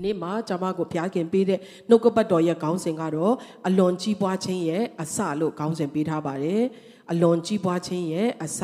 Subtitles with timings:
[0.00, 3.34] ဒီနေ့မှာကျွန်မကိုဘုရားခင်ပေးတဲ့နှုတ်ကပတ်တော်ရဲ့ခေါင်းစဉ်ကတော့
[3.66, 6.62] အလွန်ကြီးပွားခြင်းရဲ့အစလို့ခေါင်းစဉ်ပေးထားပါတယ်
[7.10, 8.60] အလွန်ကြီးပွားခြင်းရဲ့အစ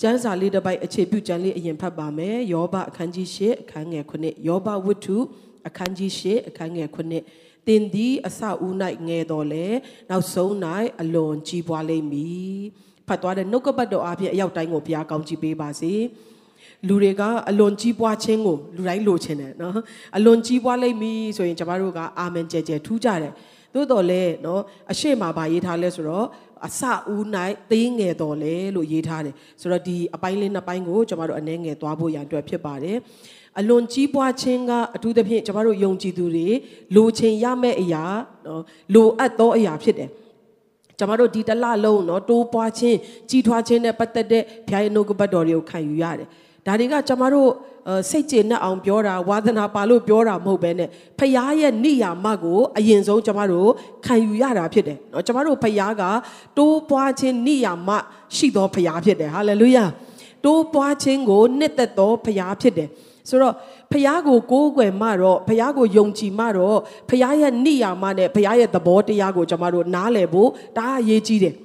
[0.00, 5.16] ကျမ်းစာလေးတစ်ပိုက်အခြေပြုကျမ်းလေးအရင်ဖတ်ပါမယ်ယောဘအခန်းကြီး၈အခန်းငယ်9ယောဘဝတ္ထု
[5.68, 6.88] အခန်းကြီး၈အခန်းငယ်
[7.26, 8.74] 9တင်သည်အစဦး၌
[9.08, 9.66] ငယ်တော်လဲ
[10.10, 10.52] နောက်ဆုံး၌
[11.00, 12.56] အလွန်ကြီးပွားလိမ့်မည်
[13.08, 15.94] ဖတ်သွားတဲ့နှုတ်ကပတ်တော်အပြင်အရောက်တိုင်းကိုဘုရားကောင်းချီးပေးပါစေ။
[16.87, 19.73] လူတွေကအလွန်ကြီးပွားခြင်းကိုလူတိုင်းလိုချင်တယ်နော်
[20.17, 23.33] အလွန်ကြီးပွားလိမ့်မည်ဆိုရင်ကျမတို့ကအာမင်ကြဲကြဲထူးကြတယ်
[23.73, 26.25] သို့တော်လဲနော်အရှိမဘာရေးထားလဲဆိုတော့
[26.67, 26.81] အစ
[27.13, 27.23] ဦး၌
[27.71, 32.97] သေးငယ်တော်လဲလို့ရေးထားတယ်ဆိုတော့ဒီအပိုင်းလေးနှစ်ပိုင်းကိုကျမတို့အနှဲငယ်သွားဖို့ရန်အတွက်ဖြစ်ပါတယ်
[33.59, 36.47] အလွန်ကြီးပွားခြင်းကအထူးသဖြင့်ကျမတို့ယုံကြည်သူတွေ
[36.95, 38.03] လိုချင်ရမယ့်အရာ
[38.45, 40.09] နော်လိုအပ်သောအရာဖြစ်တယ်
[40.99, 42.97] ကျမတို့ဒီတလလုံးเนาะတိုးပွားခြင်း
[43.29, 46.27] ကြီးထွားခြင်းနဲ့ပတ်သက်တဲ့ဘုရားရဲ့နှုတ်ကပတ်တော်တွေကိုခံယူရတယ်
[46.65, 47.49] ဒါတွေကကျမတို့
[48.09, 53.69] စိတ်ကျေနပ်အောင်ပြောတာဝါသနာပါလို့ပြောတာမဟုတ်ဘဲနဲ့ဖခင်ရဲ့နိယာမကိုအရင်ဆုံးကျမတို့
[54.05, 56.03] ခံယူရတာဖြစ်တယ်เนาะကျမတို့ဖခင်က
[56.57, 57.89] တိုးပွားခြင်းနိယာမ
[58.35, 59.85] ရှိသောဖခင်ဖြစ်တယ်ဟာလေလုယာ
[60.45, 62.89] တိုးပွားခြင်းကိုနှစ်သက်သောဖခင်ဖြစ်တယ်
[63.29, 63.53] ဆိုတော့
[63.91, 71.55] ဖះကိုကိုးကွယ်မှတော့ဖះကိုယုံကြည်မှတော့ဖះရဲ့နိယာမနဲ့ဖះရဲ့သဘောတရားကိုကျွန်တော်တို့နားလည်ဖို့ဒါအရေးကြီးတယ်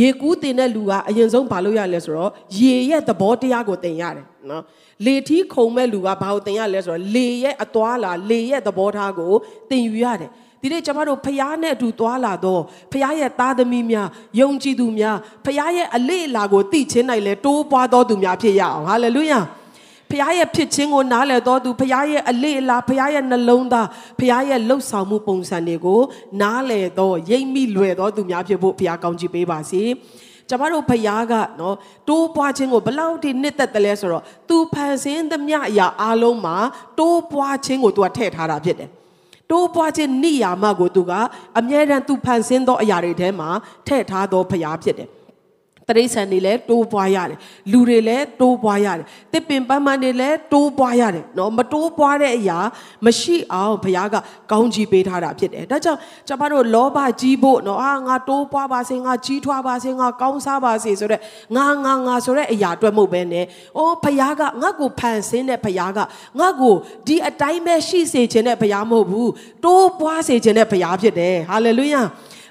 [0.00, 4.62] ရေကူးတင်တဲ့လူကအရင်ဆုံးဘာလို့ရလဲဆိုတော့ရေရဲ့သဘောတရားကိုသင်ရတယ်နော်
[5.04, 9.32] လေထီးခုံမဲ့လူကဘာကိုသင်ရလဲဆိုတော့လေရဲ့အသွားလာလေရဲ့သဘောထားကို
[9.70, 10.30] သင်ယူရတယ်
[10.62, 14.08] ဒီနေ့ကျမတို့ဖျားနဲ့အတူသွားလာတော့ဖျားရဲ့သားသမီးများ
[14.40, 19.40] ယုံကြည်သူများဖျားရဲ့အလေးအလာကိုသိချင်းနိုင်လဲတိုးပွားတော်သူများဖြစ်ရအောင်ဟာလေလုယာ
[20.10, 23.86] ဖခင်ရဲ့ဖြစ်ခြင်းကိုနားလည်တော်သူဖခင်ရဲ့အလေးအလာဖခင်ရဲ့နှလုံးသား
[24.18, 26.00] ဖခင်ရဲ့လှုပ်ဆောင်မှုပုံစံတွေကို
[26.40, 29.82] နားလည်တော်ရိပ်မိလွယ်တော်သူများဖြစ်ဖို့ဖခင်ကောင်းချီးပေးပါစေ
[30.48, 31.76] ကျမတို့ဖခင်ကနော်
[32.08, 36.56] တိုးပွားခြင်းကိုဘလောက်ထိနှစ်သက်တယ်လဲဆိုတော့သူဖန်ဆင်းသမျှအရာအလုံးမှာ
[36.98, 38.90] တိုးပွားခြင်းကိုသူကထည့်ထားတာဖြစ်တယ်
[39.50, 41.12] တိုးပွားခြင်းနိယာမကိုသူက
[41.58, 43.48] အမြဲတမ်းသူဖန်ဆင်းသောအရာတွေထဲမှာ
[43.86, 45.08] ထည့်ထားသောဖခင်ဖြစ်တယ်
[45.87, 47.37] တရိษံတွေလည်းတိုးပွားရတယ်
[47.71, 52.59] လူတွေလည်းတိုးပွားရတယ်တစ်ပင်ပန်းပန်းတွေလည်းတိုးပွားရတယ်เนาะမတိုးပွားတဲ့အရာ
[53.05, 54.15] မရှိအောင်ဘုရားက
[54.51, 61.21] ကောင်းကြီးပေးထားတာဖြစ်တယ်ဒါကြောင့်ကျွန်တော်တို့လောဘကြီးဖို့เนาะအာငါတိုးပွားပါစေငါကြီးထွားပါစေငါကောင်းစားပါစေဆိုတော့
[61.55, 63.35] ငါငါငါဆိုတဲ့အရာအတွက်မဟုတ်ပဲね
[63.77, 65.99] အိုးဘုရားကငါ့ကိုဖန်ဆင်းတဲ့ဘုရားက
[66.39, 66.75] ငါ့ကို
[67.07, 69.31] ဒီအတိုင်းပဲရှိစေခြင်းတဲ့ဘုရားမဟုတ်ဘူး
[69.63, 72.03] တိုးပွားစေခြင်းတဲ့ဘုရားဖြစ်တယ်ဟာလေလုယာ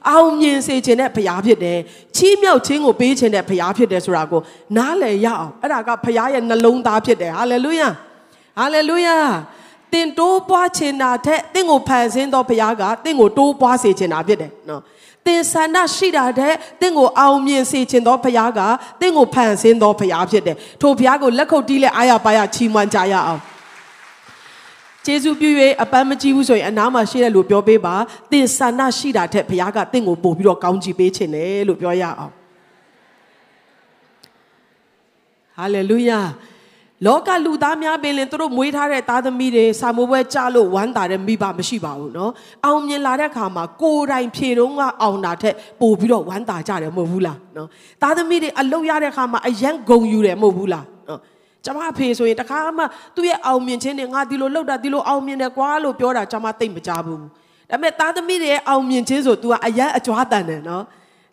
[0.10, 1.80] အောင်မြင်စေခြင်းတဲ့ဘုရားဖြစ်တယ်
[2.16, 4.42] ချီးမြှောက်ခြင်းကိုပေးခြင်းတဲ့ဘုရားဖြစ်တယ်ဆိုတာကို
[4.78, 7.90] နားလည်ရအောင်အဲ့ဒါကဘုရားရဲ့နှလုံးသားဖြစ်တယ်ဟာလေလုယာ
[8.60, 9.18] ဟာလေလုယာ
[9.94, 14.82] တင်တိုးပွားခြင်းတာထက်တင့်ကိုဖန်ဆင်းသောဘုရားကတင့်ကိုတိုးပွားစေခြင်းတာဖြစ်တယ်နော်
[15.26, 18.60] တင်ဆန္ဒရှိတာတဲ့တင့်ကိုအောင်မြင်စေခြင်းသောဘုရားက
[19.02, 23.42] တင့်ကိုဖန်ဆင်းသောဘုရားဖြစ်တယ်ထိုဘုရားကိုလက်ခုပ်တီးလက်အားရပါရချီးမွမ်းကြရအောင်
[25.07, 25.51] ကျေးဇူးပြု၍
[25.83, 27.95] အပန်းမကြည့်ဘူးဆိုရင်အနားမှာရှိတဲ့လူပြောပေးပါ
[28.31, 32.33] သင်ဆန္ဒရှိတာထက်ဘုရားကသင်ကိုပို့ပြီးတော့ကောင်းချီးပေးခြင်းတယ်လို့ပြောရအောင်
[35.57, 36.21] ဟာလေလုယာ
[37.07, 42.31] လောကလူသားများပင်လင်သူတို့မွေးထားတဲ့သားသမီးတွေစာမိုးပွဲကြလို့ဝမ်းသာတဲ့မိဘမရှိပါဘူးเนาะ
[42.65, 47.67] အောင်မြင်လာတဲ့အခါမှာကိုယ်တိုင်ဖြေတော့ကအောင်တာထက်ပို့ပြီးတော့ဝမ်းသာကြတယ်မဟုတ်ဘူးလားเนาะ
[48.03, 50.96] သားသမီးတွေအလုပ်ရတဲ့အခါမှာအယံဂုံယူတယ်မဟုတ်ဘူးလားเนาะ
[51.68, 52.84] ကျမအဖေဆိုရင်တခါမှ
[53.16, 57.28] သူ့ရဲ့အောင်မြင်ခြင်းတွေငါဒီလိုလောက်တာဒီလိုအောင်မြင်တယ်ကွာလို့ပြောတာကျမသိမ့်မကြဘူးဒါ
[57.70, 60.84] ပေမဲ့သားသမီးတွေရဲ့အောင်မြင်ခြင်းဆို तू ကအရန်အကြွားတန်တယ်နော်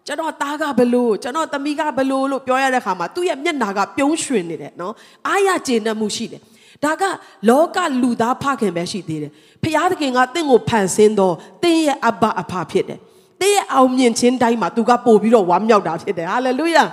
[0.07, 4.93] ကျွန်တော်သားကဘလို့ကျွန်တော်သမီးကဘလို့လို့ပြောရတဲ့ခါမှာသူ့ရဲ့မျက်နာကပြုံးရွှင်နေတယ်နော်
[5.27, 6.41] အားရကျေနပ်မှုရှိတယ်
[6.85, 7.03] ဒါက
[7.49, 12.99] လောကလူသားဖခင်ပဲရှိသေးတယ်ဖျားသခင်ကတင့်ကိုဖန်ဆင်းတော့တင်းရဲ့အဘအဖဖြစ်တယ်
[13.41, 16.85] တင်းရဲ့အောင်မြင်ခြင်းတိုင်းမှာသူကပို့ပြီးတော့ဝမ်းမြောက်တာဖြစ်တယ်ဟာလေလုယာ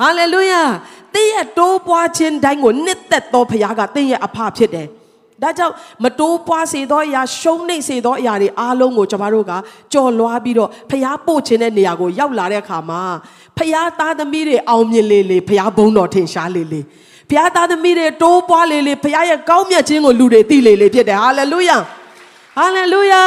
[0.00, 0.62] ဟာလေလုယာ
[1.14, 4.86] တင်းရဲ့တိုးပွားခြင်းတိုင်းကိုနှစ်သက်သောဘုရားကတင်းရဲ့အဖဖြစ်တယ်
[5.42, 9.52] ဒါကြောင့်မတိုးပွားစေသောအရာရှုံးနိမ့်စေသောအရာတွေအားလုံးကိုကျွန်တော်တို့က
[9.92, 13.02] ကြော်လွှားပြီးတော့ဖျားပို့ခြင်းတဲ့နေရာကိုရောက်လာတဲ့အခါမှာ
[13.58, 16.80] ဖျားသားသမီးတွေအောင်မြင်လေလေဖျားဘုံတော်ထင်ရှားလေလေ
[17.30, 21.76] ဖျားသားသမီးတွေတိုးပွားလေလေဖျားရဲ့ကောင်းမြတ်ခြင်းကိုလူတွေသိလေလေဖြစ်တယ်ဟာလေလုယာ
[22.58, 23.24] ဟာလေလုယာ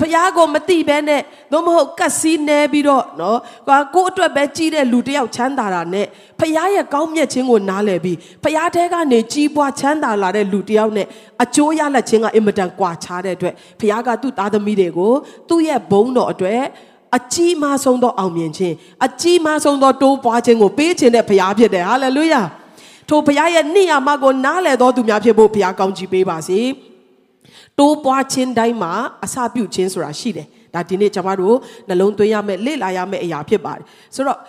[0.00, 1.22] ဖះကိုမတိဘဲနဲ့
[1.52, 6.06] သို့မဟုတ်ကတ်စီးနေပြီးတော့နော်ကိုကိုအတွက်ပဲကြီးတဲ့လူတယောက်ချမ်းသာတာနဲ့
[6.38, 11.06] ဖះရဲ့ကောင်းမြတ်ခြင်းကိုနားလည်ပြီးဖះထဲကနေကြီးပွားချမ်းသာလာတဲ့လူတယောက်နဲ့
[11.42, 15.12] အကျိုးရလက်ခြင်းကအင်မတန်ကွာခြားတဲ့အတွက်ဖះကသူ့သားသမီးတွေကို
[15.48, 16.62] သူ့ရဲ့ဘုန်းတော်အတွက်
[17.16, 18.74] အကြီးမားဆုံးသောအောင်မြင်ခြင်း
[19.06, 22.42] အကြီးမားဆုံးသောတိုးပွားခြင်းကိုပေးခြင်းတဲ့ဘုရားဖြစ်တယ်ဟာလေလုယာ
[23.08, 26.60] ထိုဘုရားရဲ့နိယာမကိုနားလည်တော်သူများဖြစ်ဖို့ဘုရားကောင်းချီးပေးပါစေ။
[27.79, 28.91] တိုးပွားခြင်းတိုင်းမှာ
[29.23, 31.57] အစပြုခြင်းဆိုတာရှိတယ်ဒါဒီနေ့ကျွန်တော်တို့
[31.87, 33.83] နှလုံးသွင်းရမယ့်လေ့လာရမယ့်အရာဖြစ်ပါတယ်
[34.15, 34.39] ဆိုတော့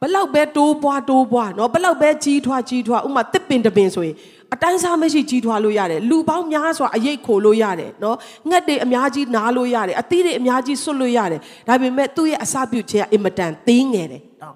[0.00, 4.16] ဘလောက်ပဲတိုးပွားတိုးပွားเนาะဘလောက်ပဲကြီးထွားကြီးထွားဥမာတစ်ပင်တစ်ပင်ဆိုရင်
[4.54, 8.16] အတိုင်းစားမရှိကြီးထွားလို့ရတယ်လူပေါင်းများစွာအရေးခိုလို့ရတယ်เนาะ
[8.48, 14.54] ငှက်တွေအများကြီးနားလို့ရတယ်အသီးတွေအများကြီးဆွတ်လို့ရတယ်ဒါပေမဲ့သူ့ရဲ့အစပြုခြင်းကအင်မတန်သေးငယ်တယ်เนาะ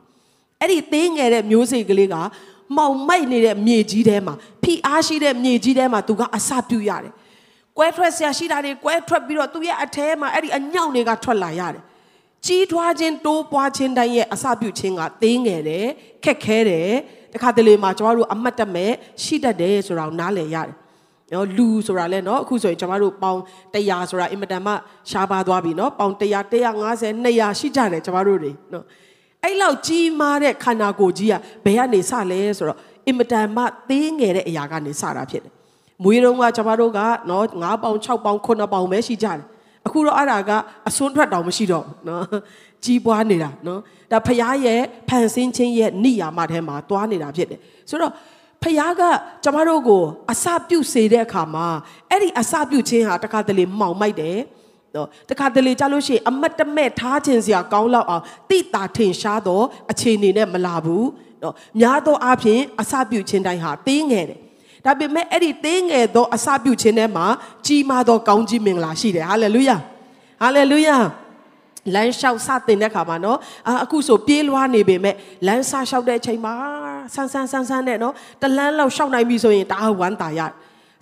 [0.61, 2.17] အဲ့ဒီသေးငယ်တဲ့မျိုးစိတ်ကလေးက
[2.77, 7.13] မောင်မိုက်နေတဲ့မြေကြီးထဲမှာဖိအားရှိတဲ့မြေကြီးထဲမှာသူကအစပြုရတယ်
[7.78, 11.84] ကွဲထွက်ဆရာရှိတာတွေကွဲထွက်ပြီးတော့သူ့ရဲ့အထဲမှာအဲ့ဒီအညောင်တွေကထွက်လာရတယ်
[12.46, 15.88] ကြီးထွားခြင်းတိုးပွားခြင်းတိုင်းရဲ့အစပြုခြင်းကသေးငယ်တယ်
[16.24, 16.90] ခက်ခဲတယ်
[17.34, 18.92] တခါတလေမှာကျွန်တော်တို့အမတ်တမဲ့
[19.24, 20.76] ရှိတတ်တယ်ဆိုတာကိုနားလည်ရတယ်
[21.34, 23.40] နော်လူဆိုတာလဲနော်အခုဆိုရင်ကျွန်တော်တို့ပေါင်
[23.74, 24.74] 100ဆိုတာအင်မတန်မှ
[25.10, 26.24] ရှားပါသွားပြီနော်ပေါင်100
[26.62, 28.86] 150 200ရှိကြတယ်ကျွန်တော်တို့တွေနော်
[29.44, 31.36] အဲ့လောက်ကြီးမားတဲ့ခန္ဓာကိုယ်ကြီးက
[31.66, 35.53] ဘယ်ကနေစလဲဆိုတော့အင်မတန်မှသေးငယ်တဲ့အရာကနေစတာဖြစ်တယ်
[36.04, 39.40] မွေးတုန်းကကျွန်တော်တို့ကနော်9ပေါင်6ပေါင်9ပေါင်ပဲရှိကြတယ်
[39.86, 40.52] အခုတော့အဲ့ဒါက
[40.88, 42.24] အစွန်းထွက်တောင်မရှိတော့ဘူးနော်
[42.84, 43.80] ကြီးပွားနေတာနော်
[44.12, 44.80] ဒါဖရားရဲ့
[45.10, 47.60] ဖန်ဆင်းခြင်းရဲ့နိယာမထဲမှာတွားနေတာဖြစ်တယ်
[47.90, 48.12] ဆိုတော့
[48.64, 49.02] ဖရားက
[49.44, 51.68] ကျမတို့ကိုအစပြုစေတဲ့အခါမှာ
[52.10, 54.38] အဲ့ဒီအစပြုခြင်းဟာတခါတလေမှောင်မိုက်တယ်
[54.96, 61.08] နော်တခါတလေကြလို့ရှိရင်အမတ်တမဲ့ထားခြင်းစရာကောင်းလောက်အောင်တိတာထင်ရှားတော့အခြေအနေနဲ့မလာဘူး
[61.44, 64.40] နော်များသောအားဖြင့်အစပြုခြင်းတိုင်းဟာသေးငယ်တယ်
[64.86, 67.26] ဒါပေမဲ့အဲ့ဒီသေးငယ်သောအစပြုခြင်းထဲမှာ
[67.66, 69.78] ကြီးမားသောကောင်းကြီးမင်္ဂလာရှိတယ်ဟာလေလုယာ
[70.42, 70.98] ဟာလေလုယာ
[71.96, 73.38] လမ်းလျှောက်စတင်တဲ့ခါမှာနော်
[73.84, 75.16] အခုဆိုပြေးလွှားနေပေမဲ့
[75.48, 76.54] လမ်းစလျှောက်တဲ့အချိန်မှာ
[77.14, 80.42] ဆန်းဆန်းဆန်းဆန်းနဲ့နော်တလန်းလောက်လျှောက်နိုင်ပြီဆိုရင်ဒါဝမ်းတာရ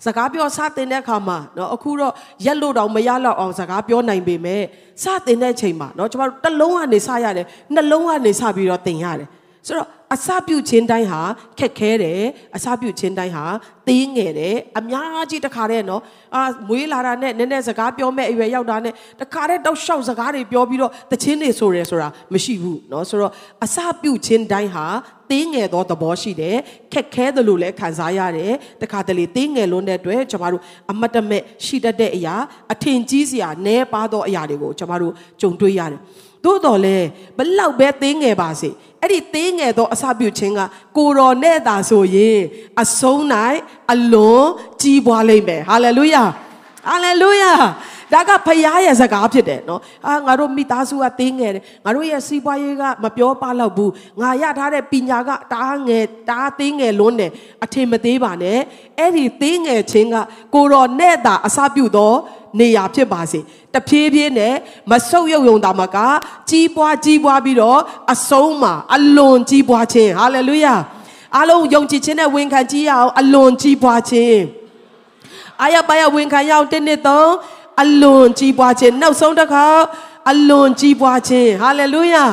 [0.04, 2.12] စကားပြောစတင်တဲ့အခါမှာနော်အခုတော့
[2.46, 4.62] ရက်လို့တောင်မရတော့အောင်စကားပြောနိုင်ပေမဲ့
[5.02, 9.28] စတင်တဲ့အချိန်မှာနော်ကျမတို့တစ်လုံးကနေစရတယ်နှလုံးကနေစပြီးတော့တင်ရတယ်
[9.66, 11.20] ဆိုတော့အစပြုခြင်းတိုင်းဟာ
[11.58, 12.22] ခက်ခဲတယ်
[12.56, 13.44] အစပြုခြင်းတိုင်းဟာ
[13.88, 16.02] သေးငယ်တယ်အများကြီးတခါတည်းနော်
[16.34, 23.32] အာမွေးလာတာနဲ့နည်းနည်းစကားပြောမဲ့အရွယ်ရောက်တာနဲ့တခါတည်းတောက်လျှောက်စကားတွေပြောပြီးတော့တခြင်းတွေဆိုရဲဆိုတာမရှိဘူးနော်ဆိုတော့
[23.64, 24.86] အစပြုခြင်းတိုင်းဟာ
[25.30, 26.56] သေးငယ်သောသဘောရှိတယ်
[26.92, 32.34] ခက်ခဲတယ်လို့လည်းခံစားရတယ်တခါတလေသေးငယ်လွန်းတဲ့အတွက်ကျွန်တော်တို့အမတ်တမဲ့ရှိတတ်တဲ့အရာ
[32.72, 36.00] အထင်ကြီးစရာနည်းပါသောအရာတွေကိုကျွန်တော်တို့ကြုံတွေ့ရတယ်
[36.44, 36.96] သို့တော်လဲ
[37.36, 38.70] ဘလောက်ပဲသေးငယ်ပါစေ
[39.02, 40.60] အဲ့ဒီသေးငယ်သောအစပြုခြင်းက
[40.96, 42.40] ကိုတော်နဲ့သာဆိုရင်
[42.82, 43.20] အဆုံး၌
[43.92, 44.46] အလွန်
[44.82, 46.24] ကြီးပွားလိမ့်မယ်ဟာလေလုယာ
[46.88, 47.52] ဟာလေလုယာ
[48.12, 57.30] ဒါကဖရားရဲ့စကားဖြစ်တယ်နော်အာငါတို့မိသားစုကသေးငယ်တယ်ငါတို့ရဲ့စီးပွားရေးကမပြောပါတော့ဘူးငါရထားတဲ့ပညာကတားငယ်တားသေးငယ်လွန်းတယ်
[57.64, 58.58] အထင်မသေးပါနဲ့
[58.98, 60.16] အဲ့ဒီသေးငယ်ခြင်းက
[60.54, 62.12] ကိုတော်နဲ့သာအစပြုသော
[62.59, 63.39] နေရာဖြစ်ပါစေ
[63.73, 64.55] တဖြည်းဖြည်းနဲ့
[64.91, 65.97] မဆုပ်ယုပ်ယုံတာမက
[66.49, 67.79] ကြီးပွားကြီးပွားပြီးတော့
[68.13, 70.75] အဆုံးမှာအလွန်ကြီးပွားခြင်းဟာလေလုယာ
[71.35, 74.39] အားလုံးယုံကြည်ခြင်းနဲ့ဝန်ခံကြည့်ရအောင်အလွန်ကြီးပွားခြင်း
[75.61, 77.31] အာရပါရဝန်ခံရအောင်တင်းနှစ်သုံး
[77.81, 79.65] အလွန်ကြီးပွားခြင်းနောက်ဆုံးတစ်ခါ
[80.31, 82.25] အလွန်ကြီးပွားခြင်းဟာလေလုယာ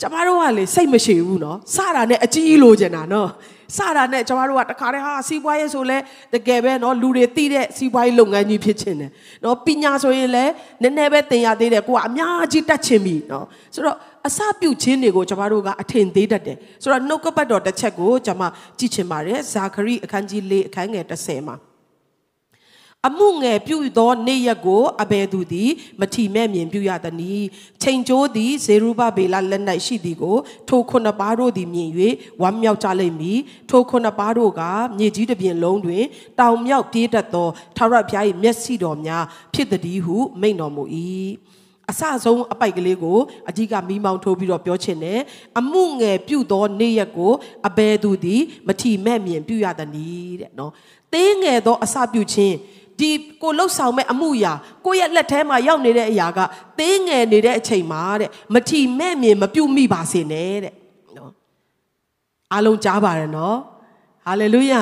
[0.00, 3.28] ကျမတို့ကလေစိတ်မရှိဘူးเนาะစတာနဲ့အကြီးလိုချင်တာเนาะ
[3.76, 5.98] စတာနဲ့ကျမတို့ကတခါတည်းဟာစီးပွားရေးဆိုလဲ
[6.34, 9.10] တကယ်ပဲเนาะလူတွေသိတဲ့စီးပွားရေးလုပ်ငန်းကြီးဖြစ်ချင်တယ်
[9.42, 10.52] เนาะပညာဆိုရင်လည်း
[10.82, 13.96] နည်းနည်းပဲသင်ရသေးတယ်ကိုကအများကြီးတတ်ချင်ပြီเนาะဆိုတော့
[14.26, 18.42] အစပြုခြင်းတွေကိုကျမတို့ကအထင်သေးတတ်တယ်ဆိုတော့နှုတ်ကပတ်တော်တစ်ချက်ကိုကျမ
[18.78, 21.56] ကြည့်ချင်ပါတယ်ဇာခရိအခန်းကြီး၄အခန်းငယ်30မှာ
[23.07, 25.69] အမှုငယ်ပြုသောနေ့ရက်ကိုအဘယ်သူသည်
[25.99, 27.33] မထီမဲ့မြင်ပြုရသည်နီ
[27.81, 30.37] ချိန်ကျိုးသည်ဇေရုဘဗေလလက်၌ရှိသည်ကို
[30.69, 31.89] ထိုခုနှစ်ပါးတို့သည်မြင်၍
[32.41, 33.39] ဝမ်းမြောက်ကြလိမ့်မည်
[33.69, 34.61] ထိုခုနှစ်ပါးတို့က
[34.97, 36.03] မြေကြီးတစ်ပြင်လုံးတွင်
[36.39, 40.83] တောင်မြောက်ပြေးတတ်သောထာဝရဘုရား၏မျက်စိတော်များဖြစ်သည်ဟုမိန့်တော်မူ၏
[41.89, 45.19] အစဆုံးအပိုက်ကလေးကိုအကြီးကမီးမောင်းထိုးပြီးတော့ပြောချင်တယ်
[45.59, 47.31] အမှုငယ်ပြုသောနေ့ရက်ကို
[47.67, 50.09] အဘယ်သူသည်မထီမဲ့မြင်ပြုရသည်နီ
[50.41, 50.71] တဲ့နော်
[51.13, 52.55] သေးငယ်သောအစပြုခြင်း
[52.99, 54.53] ဒီကိုလှုပ်ဆောင်မဲ့အမှုရာ
[54.85, 56.39] ကိုရဲ့လက်ထဲမှာရောက်နေတဲ့အရာက
[56.79, 60.73] သေးငယ်နေတဲ့အချိန်မှာတဲ့မထီမဲ့မြင်မပြုတ်မိပါစေနဲ့တဲ့
[61.17, 61.31] နော်
[62.53, 63.57] အားလုံးကြားပါတယ်နော်
[64.25, 64.81] ဟာလေလုယာ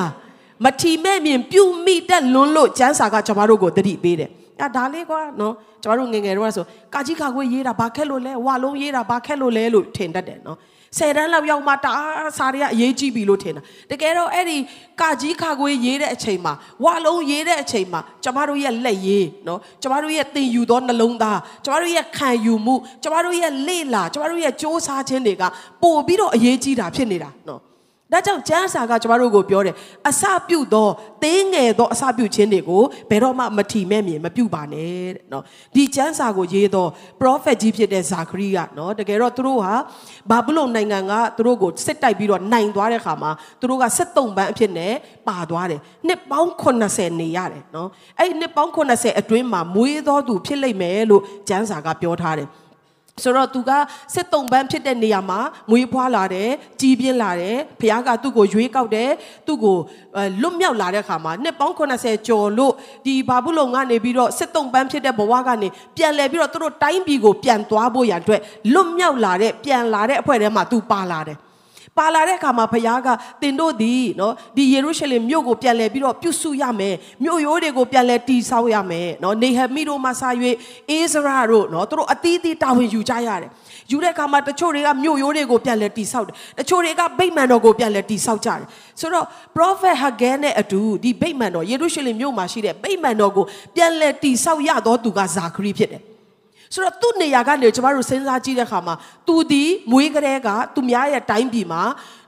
[0.65, 4.29] မထီမဲ့မြင်ပြုတ်မိတတ်လွန်းလို့ကျမ်းစာကကျွန်တော်တို့ကိုတတိပေးတယ်။
[4.61, 10.57] အာဒါလေးကွာနော်ကျွန်တော်တို့ငငယ်တော့ဆိုကာကြီးခါခွေးရေးတာဘာခက်လို့လဲဝါလုံးရေးတာဘာခက်လို့လဲလို့ထင်တတ်တယ်နော်။
[10.97, 14.57] ဆယ်တန်းလောက်ရောက်မှတအားစာတွေကအရေးကြီးပြီလို့ထင်တာတကယ်တော့အဲ့ဒီ
[15.01, 16.53] ကကြီးခါခွေးရေးတဲ့အချိန်မှာ
[16.83, 25.43] ဝါလုံးရေးတဲ့အချိန်မှာကျမတို့ရဲ့လက်ရေးနော်ကျမတို့ရဲ့သင်ယူသောနှလုံးသားကျမတို့ရဲ့ခံယူမှုကျမတို့ရဲ့လေ့လာကျမတို့ရဲ့စ조사ခြင်းတွေက
[25.81, 27.68] ပို့ပြီးတော့အရေးကြီးတာဖြစ်နေတာနော်
[28.11, 29.75] ဒါကြောင့်ကျမ်းစာကကျမတို့ကိုပြောတယ်
[30.09, 30.87] အစပြုသော
[31.23, 35.43] သေးငယ်သောအစပြုခြင်းတွေကိုဘယ်တော့မှမထီမဲ့မြင်မပြုပါနဲ့တဲ့နော်
[35.75, 36.85] ဒီကျမ်းစာကိုရေးသော
[37.21, 39.73] prophet ကြီးဖြစ်တဲ့ဇာခရီးကနော်တကယ်တော့သူတို့ဟာ
[40.29, 44.93] ဘာဘုလုံနိုင်ငံကသူတို့ကိုစစ်တိုက်ပြီးတော့နိုင်သွားတဲ့ခါမှာသူတို့ကစစ်တုံးပန်းအဖြစ်နဲ့
[45.27, 46.49] ပါသွားတယ်နှစ်ပေါင်း
[46.85, 52.49] 80နေရတယ်နော်အဲ့ဒီနှစ်ပေါင်း80အတွင်းမှာမွေးသောသူဖြစ်လိမ့်မယ်လို့ကျမ်းစာကပြောထားတယ်
[53.23, 53.71] ဆိုတော့သူက
[54.13, 56.49] စစ်တုံပန်းဖြစ်တဲ့နေရာမှာမွေးဖွားလာတယ်
[56.81, 59.09] ကြီးပြင်းလာတယ်ဖခင်ကသူ့ကိုရွေးကောက်တယ်
[59.47, 59.77] သူ့ကို
[60.41, 62.73] လွတ်မြောက်လာတဲ့အခါမှာနှစ်ပေါင်း80ကျော်လို့
[63.05, 68.41] ဒီဘာဘူးလုံကနေပြီးတော့စစ်တုံပန်းဖြစ်တဲ့ဘဝကနေပြန်လဲပြီးတော့သူတို့တိုင်းပြည်ကိုပြန်သွားဖို့ရန်အတွက်
[68.73, 71.37] လွတ်မြောက်လာတဲ့ပြန်လာတဲ့အဖွဲ့ထဲမှာသူပါလာတယ်
[71.99, 73.07] ပါလာတဲ့အခါမှာဘုရားက
[73.41, 80.23] တင်တို့ဒီနော်ဒီယေရုရှလင်မြို့ကိုပြန်လဲပြီးတော့ပြုစုရမယ်မြို့ရိုးတွေကိုပြန်လဲတည်ဆောက်ရမယ်နော်နေဟမိတို့မှစ၍
[80.89, 83.49] အေဇရာတို့နော်သူတို့အသီးသီးတာဝန်ယူကြရတယ်
[83.91, 88.61] ယူတဲ့အခါမှာတချို့တွေကမြို့ရိုးတွေကိုပြန်လဲတည်ဆောက်တယ်တချို့တွေကဗိမာန်တော်ကိုပြန်လဲတည်ဆောက်ကြတယ်
[88.99, 89.25] ဆိုတော့
[89.55, 96.08] prophet Haggai နဲ့အတူဒီဗိမာန်တော်ယေရုရှလင်မြို့မှာရှိတဲ့ဗိမာန်တော်ကိုပြန်လဲတည်ဆောက်ရတော့သူကဇာခရီးဖြစ်တယ်
[96.73, 98.95] ဆိုတော့သူ့နေရာကနေကျမတို့စဉ်းစားကြည့်တဲ့အခါမှာ
[99.27, 101.81] သူဒီမွေးကလေးကသူများရဲ့တိုင်းပြည်မှာ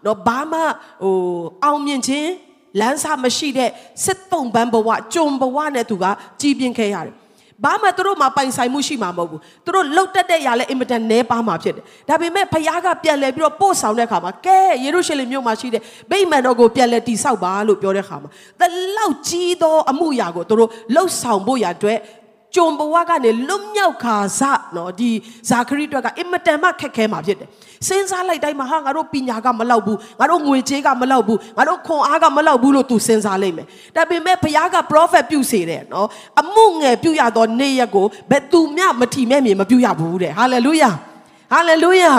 [0.06, 0.60] တော့ဘာမှ
[1.04, 1.16] ဟို
[1.64, 2.30] အောင်မြင်ခြင်း
[2.80, 3.70] လမ်းစာမရှိတဲ့
[4.06, 6.06] စစ်တုံပန်းဘဝကြုံဘဝနဲ့သူက
[6.42, 7.16] ကြီးပြင်းခဲ့ရတယ်
[7.66, 15.82] ဘာမှသူတို့မှာပိုင်ဆိုင်မှုရှိမှာမဟုတ်ဘူးသူတို့လှုပ်တက်တဲ့ຢာလဲအင်မတန်နဲပါမှာဖြစ်တယ်ဒါပေမဲ့ဖခင်ကပြန်လဲပြီးတော့ပို့ဆောင်တဲ့အခါမှာကဲယေရုရှလင်မြို့မှာရှိတဲ့
[16.12, 18.30] ဗိမာန်တော်ကိုပြန်လဲတိဆောက်ပါလို့ပြောတဲ့အခါမှာ
[18.60, 18.62] တ
[18.98, 21.98] လောက်ကြီးသောအမှုရာကိုသူတို့လှုပ်ဆောင်ဖို့ရအတွက်
[22.56, 24.42] ကြုံဘဝကနေလွတ်မြောက်ခါစ
[24.76, 25.10] နော်ဒီ
[25.50, 27.50] ဇာခရီတွေကအင်မတန်မှခက်ခဲမှာဖြစ်တယ်
[27.88, 33.66] စဉ်းစားလိုက်တိုင်းမှာဟာငါတို့ပညာကမလောက်ဘူးငါတို့ငွေကြေးကမလောက်ဘူးငါတို့ခွန်အားကမလောက်ဘူးလို့သူစဉ်းစားလိုက်မယ်
[33.96, 36.08] ဒါပေမဲ့ဘုရားက prophet ပြုစေတယ်နော်
[36.42, 40.90] အမှုငယ်ပြုရသောနေ့ရက်ကိုဘယ်သူမျှမထီမဲ့မြေမပြုရဘူးတဲ့ဟာလေလုယာ
[41.54, 42.14] ဟာလေလုယာ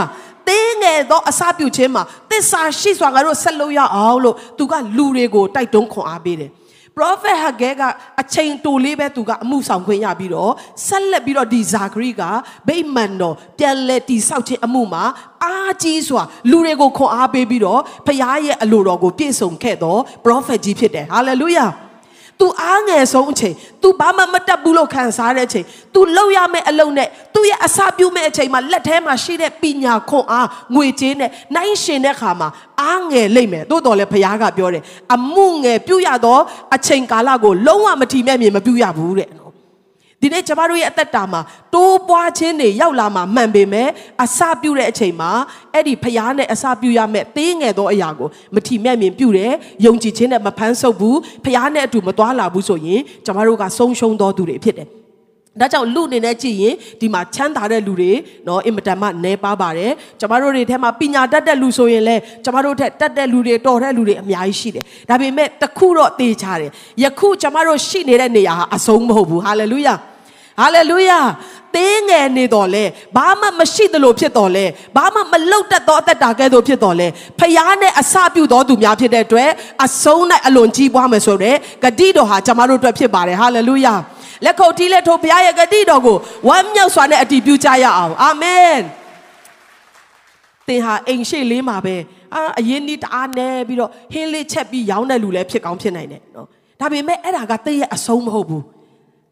[0.49, 6.51] တင်းငယ်သောအစာပြုခြင်းမှာသစ္စာရှိစွာငါတို့ဆက်လုပ်ရအောင်လို့သူကလူတွေကိုတိုက်တွန်းခွန်အားပေးတယ်
[6.97, 7.83] prophet Haggai က
[8.21, 10.53] အချိန်တိုလေးပဲသူကအမှုဆောင်ခွင့်ရပြီးတော့
[10.87, 12.23] ဆက်လက်ပြီးတော့ဒီဇာခရီက
[12.69, 15.05] ဗိမာန်တော်ပြန်လဲတိဆောက်ခြင်းအမှုမှာ
[15.45, 21.71] အားကြီးစွာလူတွေကိုခွန်အားပေးပြီးတော့ဖခင်ရဲ့အလိုတော်ကိုပြည့်စုံခဲ့သော prophet ကြီးဖြစ်တယ် hallelujah
[22.40, 32.50] तू အားငယ်ဆုံးအချိန် तू ဘာမှမတက်ဘူးလို့ခံစားတဲ့အချိန် तू လောက်ရမယ့်အလုပ်နဲ့သူ့ရဲ့အစာပြုမဲ့အချိန်မှာလက်ထဲမှာရှိတဲ့ပညာခွန်အားငွေကြေးနဲ့နိုင်ရှင်တဲ့ခါမှာ
[32.82, 34.84] အားငယ်လိမ့်မယ်သို့တော်လည်းဘုရားကပြောတယ်
[35.16, 36.40] အမှုငယ်ပြုရသော
[36.76, 39.30] အချိန်ကာလကိုလုံးဝမထီမဲ့မြင်မပြုရဘူးတဲ့
[40.23, 41.41] ဒီနေ့ကျမတို့ရဲ့အသက်တာမှာ
[41.75, 43.89] တိုးပွားခြင်းတွေရောက်လာမှာမှန်ပေမဲ့
[44.23, 45.31] အစပြုတဲ့အချိန်မှာ
[45.75, 49.53] အဲ့ဒီဖျားနဲ့အစပြုရမယ့်သေးငယ်သောအရာကိုမထီမဲ့မြင်ပြုတယ်
[49.85, 54.89] ယုံကြည်ခြင်းနဲ့မဖမ်းဆုပ်ဘူးဖျားနဲ့အတူမသွားလာဘူးဆိုရင်ကျမတို့ကဆုံးရှုံးသောသူတွေဖြစ်တယ်
[55.61, 58.13] ဒါကြောင့်လူအနေနဲ့ကြည့်ရင်ဒီမှာချမ်းသာတဲ့လူတွေ
[58.47, 66.71] နော်အင်မတန်မှနဲပါပါတယ်ကျမတို့တွေထဲမှာပညာတတ်တဲ့လူဆိုရင်လည်းကျမတို့ထက်တတ်တဲ့လူတွေတော်တဲ့လူတွေအများကြီးရှိတယ်ဒါပေမဲ့တခုတော့သေချာတယ်
[67.03, 69.95] ယခုကျမတို့ရှိနေတဲ့နေရာဟာအဆုံးမဟုတ်ဘူးဟာလေလုယာ
[70.61, 71.21] ဟာလေလုယာ
[71.77, 72.85] တင်းငယ်နေတော်လဲ
[73.17, 74.65] ဘာမှမရှိသလိုဖြစ်တော်လဲ
[74.97, 77.09] ဘာမှမလုတ်တတ်သောအသက်တာကဲ့သို့ဖြစ်တော်လဲ
[77.41, 79.51] ဖျားနဲ့အစပြုတော်သူများဖြစ်တဲ့အတွက်
[79.85, 83.95] အဆုံး၌အလွန်ကြီးပွားမယ်ဆိုတဲ့ဂတိတော်ဟာကျွန်တော်တို့အတွက်ဖြစ်ပါတယ်ဟာလေလုယာ
[84.45, 86.17] လက်ခုပ်တီးလက်ထိုးဘုရားရဲ့ဂတိတော်ကို
[86.49, 88.77] ဝမ်းမြောက်စွာနဲ့အတည်ပြုကြရအောင်အာမင်
[90.69, 91.97] သင်ဟာအိမ်ရှိလေးမှာပဲ
[92.35, 96.47] အာအရင်ဒီတအားနေပြီးတော့ဟင်းလေးချက်ပြီးရောင်းတဲ့လူလည်းဖြစ်ကောင်းဖြစ်နိုင်တယ်နော်
[96.81, 98.63] ဒါပေမဲ့အဲ့ဒါကသင်ရဲ့အဆုံးမဟုတ်ဘူး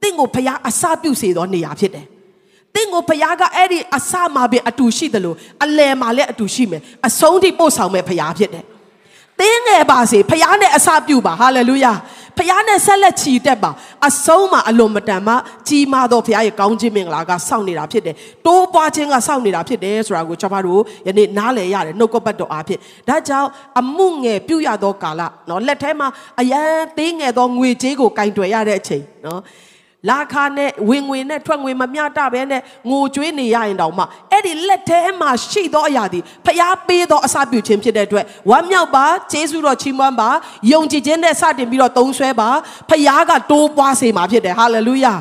[0.03, 2.07] တင့်ကိုဖရားအစပြုစေသောနေရာဖြစ်တယ်။
[2.75, 8.65] တင့်ကိုဖရားကအဲ့ဒီအစမှာပင်အတူရှိတယ်လို့အလယ်မှာလည်းအတူရှိမယ်။အဆုံးထိပို့ဆောင်မဲ့ဖရားဖြစ်တယ်။
[9.41, 11.93] တင်းငယ်ပါစေဖရားနဲ့အစပြုပါဟာလေလုယာ။
[12.39, 13.71] ဖရားနဲ့ဆက်လက်ချီတက်ပါ
[14.09, 15.35] အဆုံးမှာအလွန်မတန်မှ
[15.69, 18.15] ကြီးမားသောဖရားရဲ့ကောင်းခြင်းမင်္ဂလာကစောင့်နေတာဖြစ်တယ်။
[18.47, 23.49] တိုးပွားခြင်းကစောင့်နေတာဖြစ်တယ်ဆိုတာကိုကျွန်တော်တို့ယနေ့နားလည်ရတယ်နှုတ်ကပတ်တော်အားဖြင့်။ဒါကြောင့်
[23.81, 26.09] အမှုငယ်ပြုရသောကာလနော်လက်ထဲမှာ
[26.41, 29.41] အရန်သေးငယ်သောငွေကြေးကိုကင်တွယ်ရတဲ့အချိန်နော်။
[30.09, 40.29] လာခါနဲ့ဝင်ငွေနဲ့ထွက်ငွေမမျှတဘဲနဲ့ငိုကြွေးနေရရင်တောင်မှအဲ့ဒီလက်ထဲမှာရှိသောအရာဒီဖျားပေးသောအစပြုခြင်းဖြစ်တဲ့အတွက်ဝမ်းမြောက်ပါကျေးဇူးတော်ချီးမွမ်းပါ
[40.73, 42.49] ယုံကြည်ခြင်းနဲ့စတင်ပြီးတော့သုံးဆွဲပါ
[42.91, 45.15] ဖျားကတိုးပွားစေမှာဖြစ်တယ်ဟာလေလုယာ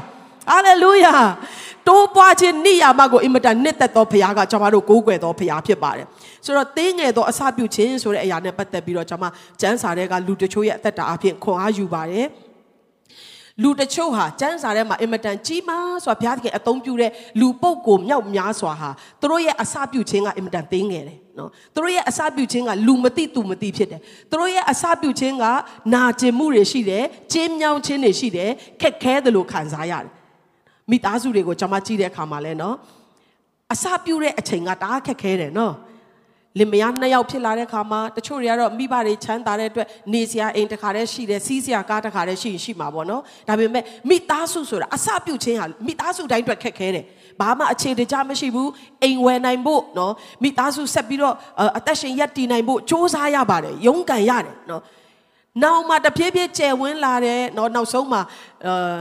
[0.49, 1.13] ဟာလေလုယာ
[1.87, 6.05] တိုးပွားခြင်းနိယာမကိုအင်မတန်နှစ်သက်သောဖခင်ကကျွန်တော်တို့ကိုးကွယ်သောဖခင်ဖြစ်ပါတယ်
[6.45, 9.25] ဆိုတော့သေးငယ်သောအစပြုခြင်းဆိုတဲ့အရာနဲ့ပတ်သက်ပြီးတော့ကျွန်မ
[9.61, 12.25] ကျမ်းစာတွေကလူတချို့ရဲ့အသက်တာအဖြစ်ခွန်အားယူပါတယ်
[13.63, 18.89] လူတချို့ဟာကျမ်းစာထဲမှာအင်မတန်ကြီးမားစွာဘုရားသခင်အသုံးပြုတဲ့လူပုဂ္ဂိုလ်မြောက်များစွာဟာ
[19.21, 25.45] သူတို့ရဲ့အစပြုခြင်းကအင်မတန်သိငယ်တယ်နော်သူတို့ရဲ့အစပြုခြင်းကလူမသိသူမသိဖြစ်တယ်သူတို့ရဲ့အစပြုခြင်းက
[25.93, 28.49] နာကျင်မှုတွေရှိတယ်ကျင်းမြောင်းခြင်းတွေရှိတယ်
[28.81, 30.11] ခက်ခဲတယ်လို့ခံစားရတယ်
[30.89, 32.75] မိသားစုတွေကိုကျွန်မကြည့်တဲ့အခါမှာလဲနော်
[33.73, 35.73] အစပြုတဲ့အချိန်ကတအားခက်ခဲတယ်နော်
[36.57, 47.05] လင်မယားနှစ်ယောက်ဖြစ်လာတဲ့ခါမှာတချို့တွေကတော့မိဘတွေချမ်းသာတဲ့အတွက်နေစရာအိမ်တစ်ခါတည်းရှိတယ်စီးစရာကားတစ်ခါတည်းရှိရင်ရှိမှာပေါ့နော်ဒါပေမဲ့မိသားစုဆိုတာအစပြုတ်ခြင်းဟာမိသားစုတိုင်းအတွက်ခက်ခဲတယ်
[47.39, 48.69] ဘာမှအခြေတကြမရှိဘူး
[49.03, 50.13] အိမ်ဝယ်နိုင်ဖို့နော်
[50.43, 51.35] မိသားစုဆက်ပြီးတော့
[51.77, 54.81] အသက်ရှင်ရပ်တည်နိုင်ဖို့စ조사ရပါတယ်ရုန်းကန်ရတယ်နော်
[55.63, 58.21] နောက်မှတဖြည်းဖြည်းကျယ်ဝန်းလာတယ်နော်နောက်ဆုံးမှာ
[58.65, 58.95] အာ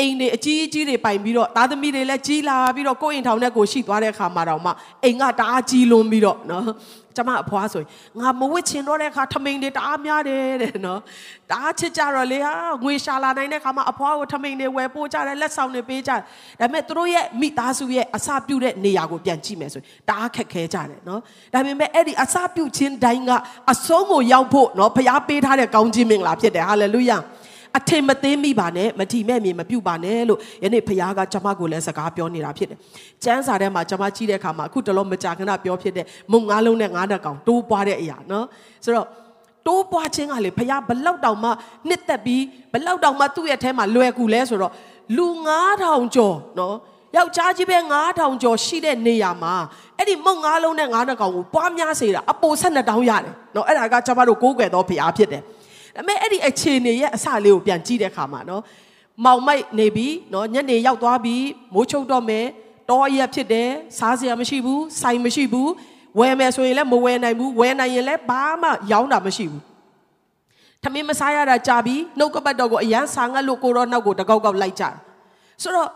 [0.00, 4.70] အိမ်တွေအကြီးအကြီးတွေပိုင်ပြီးတော့သားသမီးတွေလည်းကြီးလာပြီးတော့ကိုယ့်အိမ်ထောင်ထဲကိုရှိသွားတဲ့အခါမှာတော့မှ
[5.04, 6.64] အိမ်ကတအားကြီးလွန်ပြီးတော့နော်
[7.16, 7.88] ကျမအဖွားဆိုရင်
[8.20, 11.00] ငါမဝစ်ချင်တော့တဲ့အခါထမိန်တွေတအားများတယ်တဲ့နော်
[11.50, 12.52] တအားချစ်ကြတော့လေဟာ
[12.84, 16.20] ငွေရှာလာနိုင်တဲ့အခါမှာအဖွားကိုထမိန်တွေဝယ်ပို့ကြတယ်လက်ဆောင်တွေပေးကြတယ်
[16.60, 21.20] ဒါပေမဲ့သူတို့ရဲ့မိသားစုရဲ့အစာပြုတ်တဲ့နေရာကိုပြန်ကြည့်မယ်ဆိုရင်တအားခက်ခဲကြတယ်နော်
[21.54, 23.30] ဒါပေမဲ့အဲ့ဒီအစာပြုတ်ခြင်းတိုင်းက
[23.72, 27.18] အဆုံးကိုရောက်ဖို့နော်ဖရားပေးထားတဲ့ကောင်းခြင်းမင်္ဂလာဖြစ်တယ်ဟာလေလုယာ
[27.78, 32.78] အထင်မသေးမိပါနဲ့မထီမဲ့မြေမပြုတ်ပါနဲ့လို့ယနေ့ဖခင်ကကျွန်မကိုလည်းစကားပြောနေတာဖြစ်တယ်။
[33.24, 38.46] ကျမ်းစာထဲမှာကျွန်မကြည့်တဲ့အခါမှာအခုတလုံးမကြာခဏပြောဖြစ်တဲ့မုံငါးလုံးနဲ့ငါးနှက်ကောင်တိုးပွားတဲ့အရာနော်။
[38.84, 39.08] ဆိုတော့
[39.66, 41.50] တိုးပွားခြင်းကလေဖခင်ဘလောက်တောင်မှ
[41.88, 44.72] နှစ်သက်ပြီးဘလောက်တောင်မှသူ့ရဲ့ထဲမှာလွယ်ကူလဲဆိုတော့
[45.16, 45.26] လူ
[45.68, 46.76] 9000ကျော်နော်
[47.16, 47.76] ယောက်ျားကြီးပဲ
[48.10, 49.54] 9000ကျော်ရှိတဲ့နေရာမှာ
[49.98, 55.42] အဲ့ဒီမုံငါးလုံးနဲ့ငါးနှက်ကောင်ကိုပွားများစေတာအပို12တောင်းရတယ်နော်အဲ့ဒါကကျွန်မတို့ကိုးကွယ်တော်ဖခင်ဖြစ်တယ်။
[55.96, 58.62] ဒါပေမဲ့အဲ့ဒီအခြေအနေရဲ့အစလေးကိုပြန်ကြည့်တဲ့အခါမှာနော်
[59.24, 61.36] မောင်မိုက်နေပြီနော်ညနေရောက်သွားပြီ
[61.74, 62.46] မိုးချုပ်တော့မယ်
[62.90, 63.68] တောရက်ဖြစ်တယ်
[63.98, 65.70] စားစရာမရှိဘူးဆိုင်မရှိဘူး
[66.18, 69.62] ဝယ်မယ်ဆိုရင်လည်းမဝယ်နိုင်ဘူးဝယ်နိုင်ရင်လည်းဘာမှရောင်းတာမရှိဘူး
[70.82, 74.94] ထမင်းမစားရတာကြာပြီနှုတ်ကပတ်တော်ကိုအရန်စားငတ်လို့ကိုရောနောက်ကိုတကောက်ကောက်လိုက်ကြတယ်
[75.62, 75.88] ဆိုတော့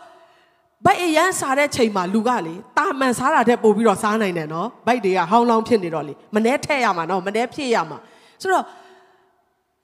[0.85, 7.99] ဘိုက်အရန်စားတဲ့ချိန်မှာလူကလေတာမန်စားတာတဲ့ပို့ပြီးတော့စားနိုင်တယ်နော်ဘိုက်တွေကဟောင်းလောင်းဖြစ်နေတော့လေမနှဲထည့်ရမှာနော်မနှဲဖြည့်ရမှာ
[8.43, 8.65] ဆိုတော့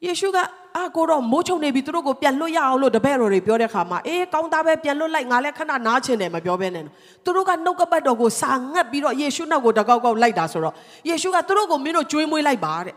[0.07, 0.39] ယေရှုက
[0.77, 6.85] အာကိုတော့မိုးချုံနေပြီသူတို့ကိုပြန်လွတ်ရအောင်လို့တပည့်တော်တွေပြောတဲ့ခါမှာအေးကောင်းသားပဲပြန်လွတ်လိုက်ငါလည်းခဏနားချင်တယ်မပြောဘဲနဲ့
[7.25, 10.75] သူတို့ကနှုတ်ကပတ်တော်ကိုစာငတ်ပြီးတော့ယေရှုနောက်ကိုတကောက်ကောက်လိုက်တာဆိုတော့
[11.09, 12.95] ယေရှုကသူတို့ကိုမင်းတို့ကြွေးမွေးလိုက်ပါတဲ့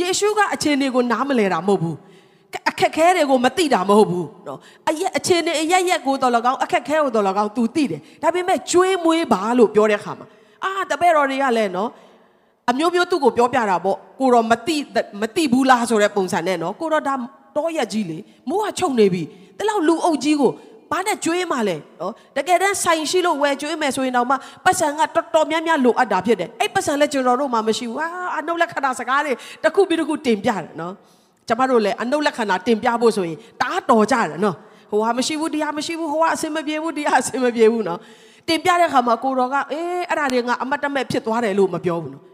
[0.00, 1.96] ယေရှုကအခြေအနေကိုနားမလဲတာမဟုတ်ဘူး
[2.70, 4.58] အခက်ခဲတွေကိုမသိတာမဟုတ်ဘူးနော်
[4.88, 10.26] အရက်အခြေအနေအရက်ရက်ကိုတော်လကောင်းအခက်ခဲကိုတော်လကောင်း तू သိတယ်ဒါပေမဲ့ကြွေးမွေးပါလို့ပြောတဲ့ခါမှာ
[10.64, 11.88] အာတပည့်တော်တွေကလည်းနော်
[12.70, 14.76] အမျိုးမျိုးသူ့ကိုပြောပြတာပေါ့ကိုတော့မတိ
[15.20, 17.14] မတိဘူးလားဆိုတဲ့ပုံစံနဲ့နော်ကိုတော့ဒါ
[17.56, 19.22] တောရက်ကြီးလေမိုးကချုပ်နေပြီ
[19.58, 20.50] တလောက်လူအုပ်ကြီးကို
[20.90, 24.34] ဘာနဲ့ကြွေးမှလဲနော်တကယ်တမ်းဆိုင်ရှိလို့ဝယ်ကြွေးမယ်ဆိုရင်တော့မှ
[24.64, 28.06] ပတ်စံကတော်တော်များများလိုအပ်တာဖြစ်တယ်အဲ့ပတ်စံလည်းကျွန်တော်တို့မှမရှိဘူးဟာ
[28.38, 29.32] အနုလက္ခဏာစကားတွေ
[29.62, 30.92] တစ်ခုပြီးတစ်ခုတင်ပြတယ်နော်
[31.48, 34.56] ကျမတို့လည်းအနုလက္ခဏာတင်ပြဖို့ဆိုရင်တအားတော်ကြတယ်နော်
[34.90, 37.98] ဟိုဟာမရှိဘူးဒီဟာမရှိဘူးဟိုဟာအဆင်မပြေဘူးဒီဟာအဆင်မပြေဘူးနော်
[38.48, 42.24] တင်ပြတဲ့ခါမှာကိုတော်ကအေးအဲ့ဒါတွေငါအမတ်တမဲ့ဖြစ်သွားတယ်လို့မပြောဘူးနော်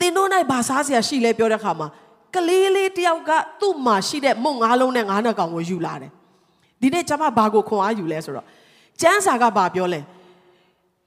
[0.00, 1.88] သင်တို့၌ဘာစားစရာရှိလဲပြောတဲ့ခါမှာ
[2.34, 3.30] ကလေးလေးတယောက်က
[3.60, 6.10] သူ့မှာရှိတဲ့မုံငါးလုံးနဲ့ငါးနှကောင်ကိုယူလာတယ်
[6.80, 8.46] ဒီနေ့ကျွန်မဘာကိုခွန်အားယူလဲဆိုတော့
[9.00, 10.00] ကျမ်းစာကဘာပြောလဲ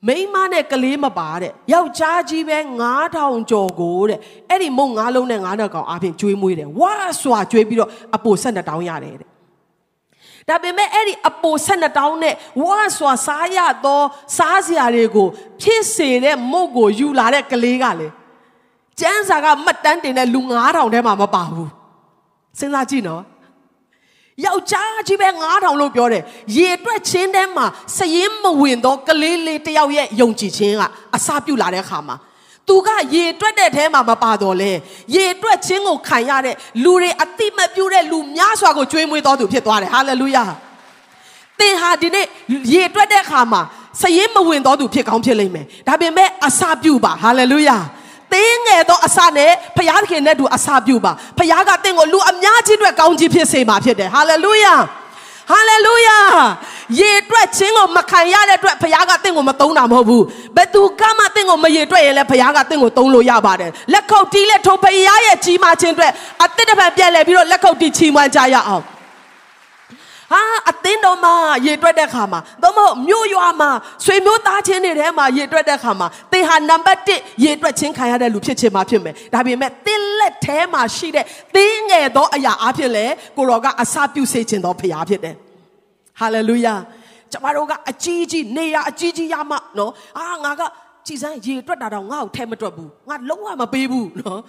[0.07, 2.57] မိန်းမနဲ့ကလေးမပါတဲ့ယောက်ျားကြီးပဲ
[3.01, 9.29] 9000ကျော်ကိုတဲ့အဲ့ဒီမုံငါးလုံးနဲ့ငါးနှကောင်အပြင်ကျွေးမွေးတယ်ဝါစွာကျွေးပြီးတော့အပို12တောင်းရတယ်တဲ့
[10.47, 14.01] ဒါပေမဲ့အဲ့ဒီအပို12တောင်းနဲ့ဝါစွာစားရသော
[14.37, 15.27] စားစရာတွေကို
[15.61, 18.07] ဖြစ်စေတဲ့မုတ်ကိုယူလာတဲ့ကလေးကလေ
[19.01, 21.69] ကျန်းစာကမှတ်တမ်းတင်တဲ့လူ9000ထဲမှာမပါဘူး
[22.59, 23.23] စဉ်းစားကြည့်နော်
[24.45, 26.23] ယောက်ျားကြီးပဲ9000လို့ပြောတယ်
[26.57, 27.65] ရေတွက်ချင်းထဲမှာ
[27.97, 30.81] စရင်မဝင်တော့ကလေးလေးတယောက်ရဲ့ယုံကြည်ခြင်းက
[31.15, 32.15] အစာပြုတ်လာတဲ့အခါမှာ
[32.67, 34.71] သူကရေတွက်တဲ့ထဲမှာမပါတော့လဲ
[35.15, 40.45] ရေတွက်ခြင်းကိုခံရတဲ့လူတွေအတိမပြုတ်တဲ့လူများစွာကိုကြွေးမွေးတော်သူဖြစ်သွားတယ်ဟာလေလုယာ
[41.59, 42.25] သင်ဟာဒီနေ့
[42.73, 43.61] ရေတွက်တဲ့အခါမှာ
[44.01, 47.77] စရင်မဝင်တော်သူဖြစ်ကောင်းဖြစ်လိမ့်မယ်ဒါပေမဲ့အစာပြုတ်ပါဟာလေလုယာ
[48.33, 54.75] သေးငယ်သောအစနဲ့ဖခင်နဲ့တူအစာပြုပါဖခင်ကတင့်ကိုလူအများကြီးအတွက်ကောင်းကြီးဖြစ်စေမှာဖြစ်တယ်ဟာလေလုယာ
[55.51, 56.19] ဟာလေလုယာ
[56.99, 60.23] ရေတွက်ခြင်းကိုမခံရတဲ့အတွက်ဘုရားကတင့်ကိုမသုံးတာမဟုတ်ဘူး
[60.55, 66.11] ဘယ်သူကမှတင့်ကိုမရေတွက်ရင်လည်းဘုရားကတင့်ကိုသုံးလို့ရပါတယ်လက်ခုပ်တီးလက်ထိုးဘုရားရဲ့ကြီးမားခြင်းအတွက်
[66.43, 68.83] အသစ်တစ်ဖန်ပြန်လဲပြီးတော့လက်ခုပ်တီးချီးမွမ်းကြရအောင်
[70.31, 71.33] ဟာအသင်းတော်မှာ
[71.65, 73.69] ရေတွက်တဲ့ခါမှာသို့မဟုတ်မြို့ရွာမှာ
[74.05, 83.05] ဆွေမျိုးသားချင်းတွေထဲမှာရေတွက်တဲ့ခါမှာသင်ဟာနံပါတ်1ရေတွက်ချင်းခံရတဲ့လူဖြစ်ချင်မှာဖြစ်မယ်ဒါပေမဲ့သင်လက်ထဲမှာရှိတဲ့သင်ငယ်သောအရာအဖြစ်လေ
[83.37, 85.35] ကိုတော်ကအစာပြုစေခြင်းသောဖရားဖြစ်တယ်
[86.19, 86.73] ဟာလေလုယာ
[87.31, 90.61] ကျမတို့ကအကြီးကြီးနေရအကြီးကြီးရမှနော်အာငါက
[91.07, 94.39] ကြည်စမ်းရေတွက်တာတော့ငါ့ကိုထဲမတွက်ဘူးငါလုံးဝမပေးဘူးနော်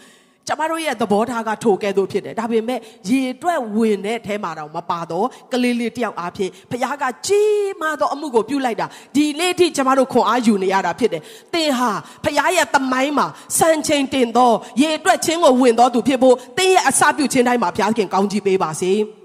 [0.48, 11.22] ကျမတို့ရဲ့သဘောထားကထိုကဲ့သို့ဖြစ်တယ်ဒါပေမဲ့ရေတွက်ဝင်တဲ့အဲမှာတော့မပါတော့ကလေးလေးတယောက်အားဖြင့်ဘုရားကကြီးမားသောအမှုကိုပြုလိုက်တာဒီနေ့ထိကျမတို့ခွန်အားယူနေရတာဖြစ်တယ်
[11.54, 11.90] သင်ဟာ
[12.24, 13.26] ဘုရားရဲ့တမိုင်းမှာ
[13.58, 14.52] စံချိန်တင်သော
[14.82, 18.92] ရေတွက်ခြင်းကိုဝင်သောသူဖြစ်ဖို့သင်ရဲ့အစာပြုခြင်းတိုင်းမှာဘုရားခင်ကောင်းချီးပေးပါစေ။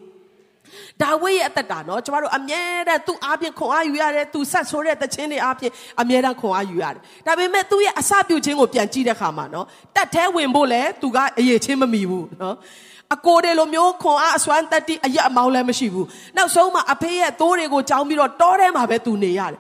[1.02, 12.56] ဒါဝိရဲ့အသက်တာနော်ကျမတို့အမြဲတမ်းသူ့အားဖြင့်ခွန်အားယူရတယ်သူဆက်ဆိုးတဲ့တခြင်းတွေအားဖြင့်အမြဲတမ်းခွန်အားယူရတယ်ဒါပေမဲ့သူ့ရဲ့အစပြုခြင်းကိုပြန်ကြည့်တဲ့ခါမှာနော်တက်သေးဝင်ဖို့လဲသူကအရေးချင်းမမီဘူးနော်
[13.16, 16.08] အကိုတွေလိုမျိုးခွန်အားအစွမ်းတက်တိအရက်အမောင်းလည်းမရှိဘူး
[16.38, 19.60] နောက်ဆုံးမှအဖေရဲ့သိုးတွေကိုကြောင်းပြီးတော့တောထဲမှာပဲသူနေရတယ်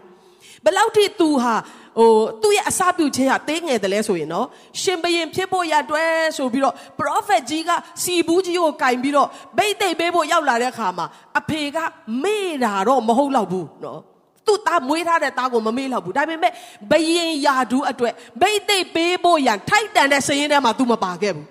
[0.63, 1.53] ဘယ်လောက်ထိသူဟာ
[1.97, 4.47] ဟဟိုသူ့ရဲ့အစပြုခြင်းကသေးငယ်တယ်လဲဆိုရင်နော်
[4.81, 7.69] ရှင်ဘရင်ဖြစ်ဖို့ရအတွက်ဆိုပြီးတော့ prophet ကြီးက
[8.03, 11.05] စီဘူးကြီးကိုကင်ပြီးတော့ဗိတ်သိပ်ပေးဖို့ရောက်လာတဲ့အခါမှာ
[11.39, 11.77] အဖေက
[12.23, 13.99] မေ့တာတော့မဟုတ်တော့ဘူးနော်
[14.47, 16.53] သူ့သားမွေးထားတဲ့သားကိုမမေ့တော့ဘူးဒါပေမဲ့
[16.91, 21.47] ဘယင်ယာဒူးအတွက်ဗိတ်သိပ်ပေးဖို့ရန်ထိုက်တန်တဲ့စရင်ထဲမှာ तू မပါခဲ့ဘူး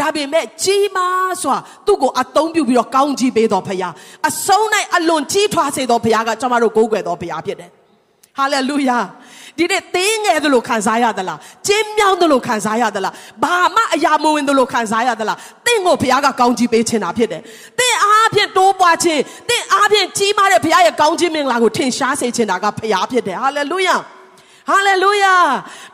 [0.00, 3.92] ဒါပေမဲ့ကြီးမားစွာသူ့ကိုအသုံးပြုပြီးတော့ကောင်းကြီးပေးတော်ဖခင်
[4.28, 4.64] အဆုံး၌
[4.96, 7.70] အလွန်ကြီးထွားစေတော်ဖခင်ကကျွန်တော်တို့ကိုးကွယ်တော်ဖခင်ဖြစ်တယ်
[8.36, 8.98] ဟာလေလုယာ
[9.58, 17.42] ဒီနေ့သေးငယ်သလိုခံစားရသလားကျင်းမြောင်းသလိုခံစားရသလားဘာမှအရာမဝင်သလိုခံစားရသလားတင့်ကိုဘုရားကကောင်းကြီးပေးချင်တာဖြစ်တယ်
[17.78, 23.96] တင့်အားဖြင့်တိုးပွားခြင်းတင့်အားဖြင့်ကြီးမားတဲ့ဘုရားရဲ့ကောင်းကြီးမင်္ဂလာကိုထင်ရှားစေချင်တာကဘုရားဖြစ်တယ်ဟာလေလုယာ
[24.68, 25.34] ဟာလေလုယာ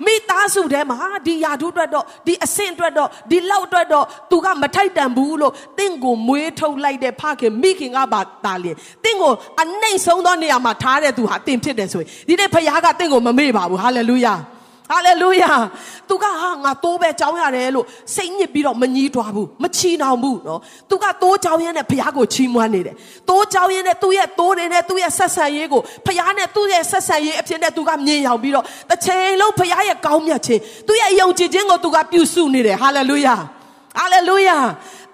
[0.07, 8.73] မိသားစုထဲမှာဒီယာဒုအတွက်တော့ဒီအဆင့်အတွက်တော့ဒီလောက်အတွက်တော့သူကမထိုက်တန်ဘူးလို့တင့်ကိုမွေးထုတ်လိုက်တဲ့ဖခင်မိခင်ကပါတာလေ
[9.05, 14.35] တင့်ကိုအနှိမ့်ဆုံးသောနေရာမှာထားတဲ့သူဟာတင်ဖြစ်တယ်ဆိုရင်ဒီနေ့ဖခင်ကတင့်ကိုမမေ့ပါဘူးဟာလေလုယာ
[14.91, 15.53] ဟာလေလုယာ
[16.09, 22.95] သူကဟာငါတိုးပဲကြောင်းရတယ်လို့စိတ်ညစ်ပြီးတော့မငြီးတွားဘူးမချီနှောင်ဘူးနော်သူကတိုးကြောင်းရင်းနဲ့ဘုရားကိုချီးမွမ်းနေတယ်
[23.29, 33.37] တိုးကြောင်းရင်းနဲ့သူ့ရဲ့တိုးတွေနဲ့သူ့ရဲ့ဆက်ဆံရေးကိုဘုရားနဲ့သူ့ရဲ့ဆက်ဆံရေးအဖြစ်နဲ့သူကမြင်ရောက်ပြီးတော့တစ်ချိန်လုံးဘုရားရဲ့ကောင်းမြတ်ခြင်းသူ့ရဲ့ယုံကြည်ခြင်းကိုသူကပြုစုနေတယ်ဟာလေလုယာ
[33.99, 34.57] ဟာလေလုယာ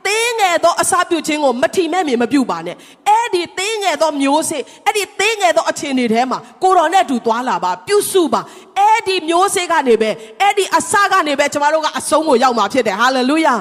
[0.07, 2.77] တင်းငယ်သောအစာပြုခြင်းကိုမထီမဲ့မြင်မပြုပါနဲ့
[3.09, 8.41] အဲ့ဒီတင်းငယ်သောမျိုးစေ့အဲ့ဒီတင်းငယ်သောအခြေအနေထဲမှာကိုတော်နဲ့အတူသွားလာပါပြုစုပါ
[8.79, 13.55] အဲ့ဒီမျိုးစေ့ကနေပဲအဲ့ဒီအစာကနေပဲကျမတို့ကအဆုံးကိုရောက်မှာဖြစ်တယ်ဟာလေလုယာ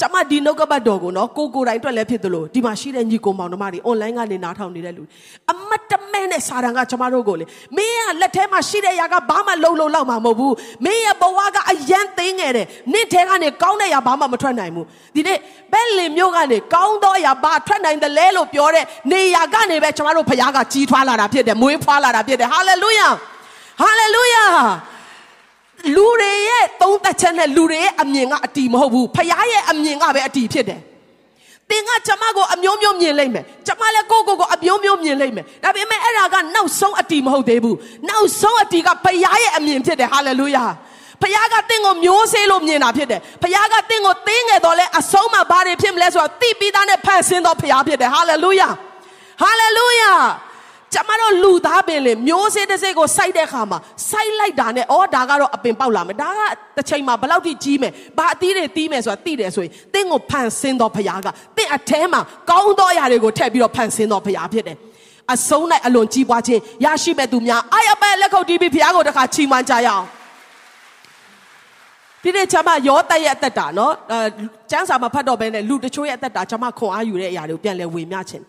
[0.00, 5.02] ကျမဒီနှုတ်ကပတ်တော်ကိုနော်ကိုကိုတိုင်အတွက်လည်းဖြစ်သလိုဒီမှာရှိတဲ့ညီကိုမောင်နှမတွေ online ကနေနားထောင်နေတဲ့လူ
[5.52, 7.44] အမတ်တမဲနဲ့စာတန်ကကျမတို့ကိုလေ
[7.76, 15.38] မင်းကလက်ထဲမှာရှိတဲ့ຢာကဘာမှလုံလုံလောက်မှာမဟုတ်ဘူးမင်းရဲ့ဘဝကအယမ်းသိငယ်တယ်နေ့ထဲကနေကောင်းတဲ့ຢာဘာမှမထွက်နိုင်ဘူးဒီနေ့
[15.72, 22.74] ဘက်လင်မျိုးကနေကောင်းသောຢာဘာထွက်နိုင်တယ်လဲလို့ပြောတဲ့နေຢာကနေပဲကျမတို့ဖခင်ကကြီးထွားလာတာဖြစ်တယ်မွေးဖွားလာတာဖြစ်တယ်ဟာလေ
[25.85, 30.79] လုယာဟာလေလုယာလူတွေရဲ့သုံးသက်ချက်နဲ့လူတွေရဲ့အမြင်ကအတီမဟုတ်ဘူးဖခင်ရဲ့အမြင်ကပဲအတီဖြစ်တယ်
[31.69, 37.77] တင်ကကျမကိုအမျိုးမျိုးမြင်လိုက်မယ်ကျမလည်းကိုကိုကိုအမျိုးမျိုးမြင်လိုက်မယ်ဒါပေမဲ့အဲ့ဒါကနောက်ဆုံးအတီမဟုတ်သေးဘူး
[38.09, 40.65] နောက်ဆုံးအတီကဖခင်ရဲ့အမြင်ဖြစ်တယ်ဟာလေလုယာ
[41.21, 48.69] ဖခင်ကတင့်ကိုမျိုးစေးလို့မြင်တာဖြစ်တယ်ဖခင်ကတင့်ကိုတင်းငယ်တော့လဲအဆုံးမှာဘာတွေဖြစ်မလဲဆိုတော့တိပြီးသားနဲ့ဖန်ဆင်းတော့ဖခင်ဖြစ်တယ်ဟာလေလုယာ
[49.41, 50.13] ဟာလေလုယာ
[50.93, 53.79] ကျမတို့လူသားပင်လေမျိုးစေ့တစ်စိတ်ကိုစိုက်တဲ့ခါမှာ
[54.09, 56.41] စိုက်လိုက်တာနဲ့ဩဒါကတော့အပင်ပေါက်လာမယ်ဒါက
[56.77, 61.27] တစ်ချိန်မှာဘယ်လောက်ထိကြီးမယ်ဘာအသီးတွေတီးမယ်ဆိုတာသိတယ်ဆိုရင်တင့်ကိုဖန်ဆင်းတော်ဖရားက
[61.57, 64.77] တင့်အแทမှာကောင်းသောအရာတွေကိုထည့်ပြီးတော့ဖန်ဆင်းတော်ဖရားဖြစ်တယ်
[65.33, 70.05] အဆုံး၌အလွန်ကြီးပွားခြင်းရရှိမဲ့သူများအာရပဲလက်ခုပ်တီးပြီးဖရားကိုတခါချီးမွမ်းကြရအောင်
[72.23, 74.19] ဒီနေ့ကျွန်မရောတက်ရဲ့အသက်တာနော်အဲ
[74.71, 78.43] ကျန်းစာမှာဖတ်တော့ဘဲနဲ့လူတချို့ရဲ့အသက်တာကျွန်မခွန်အားယူတဲ့အရာတွေကိုပြန်လဲဝေမျှခြင်း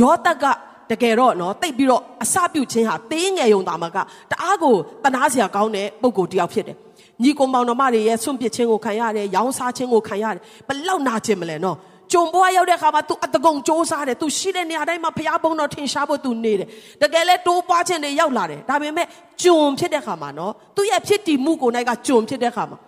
[0.00, 0.44] ရောတက်က
[0.91, 3.97] တကယ်တော့နော်တိတ်ပြီးတော့အစပြုတ်ခြင်းဟာသေးငယ်ယုံတာမက
[4.31, 6.77] တအားကိုတနာစရာကောင်းတဲ့ပုံကိုတယောက်ဖြစ်တယ်
[7.23, 11.77] ညီကောင်မောင်နှမတွေရဲ့ဆွန့်ပစ်ခြင်းကိုခံရတယ်ရောင်းစားခြင်းကိုခံရတယ်ဘလောက်နာခြင်းမလဲနော်
[12.13, 16.67] ကြုံဘွားရောက်တဲ့အခါမှာ तू အတကုံစ조사တယ် तू ရှိတဲ့နေရာတိုင်းမှာဖျားပုံတော်ထင်ရှားဖို့ तू နေတယ်
[17.01, 19.07] တကယ်လဲတိုးပွားခြင်းတွေရောက်လာတယ်ဒါပေမဲ့
[19.43, 22.79] ကြုံဖြစ်တဲ့အခါမှာနော်သူ့ရဲ့ဖြစ်တည်မှုကိုနိုင်ကကြုံဖြစ်တဲ့အခါမှာ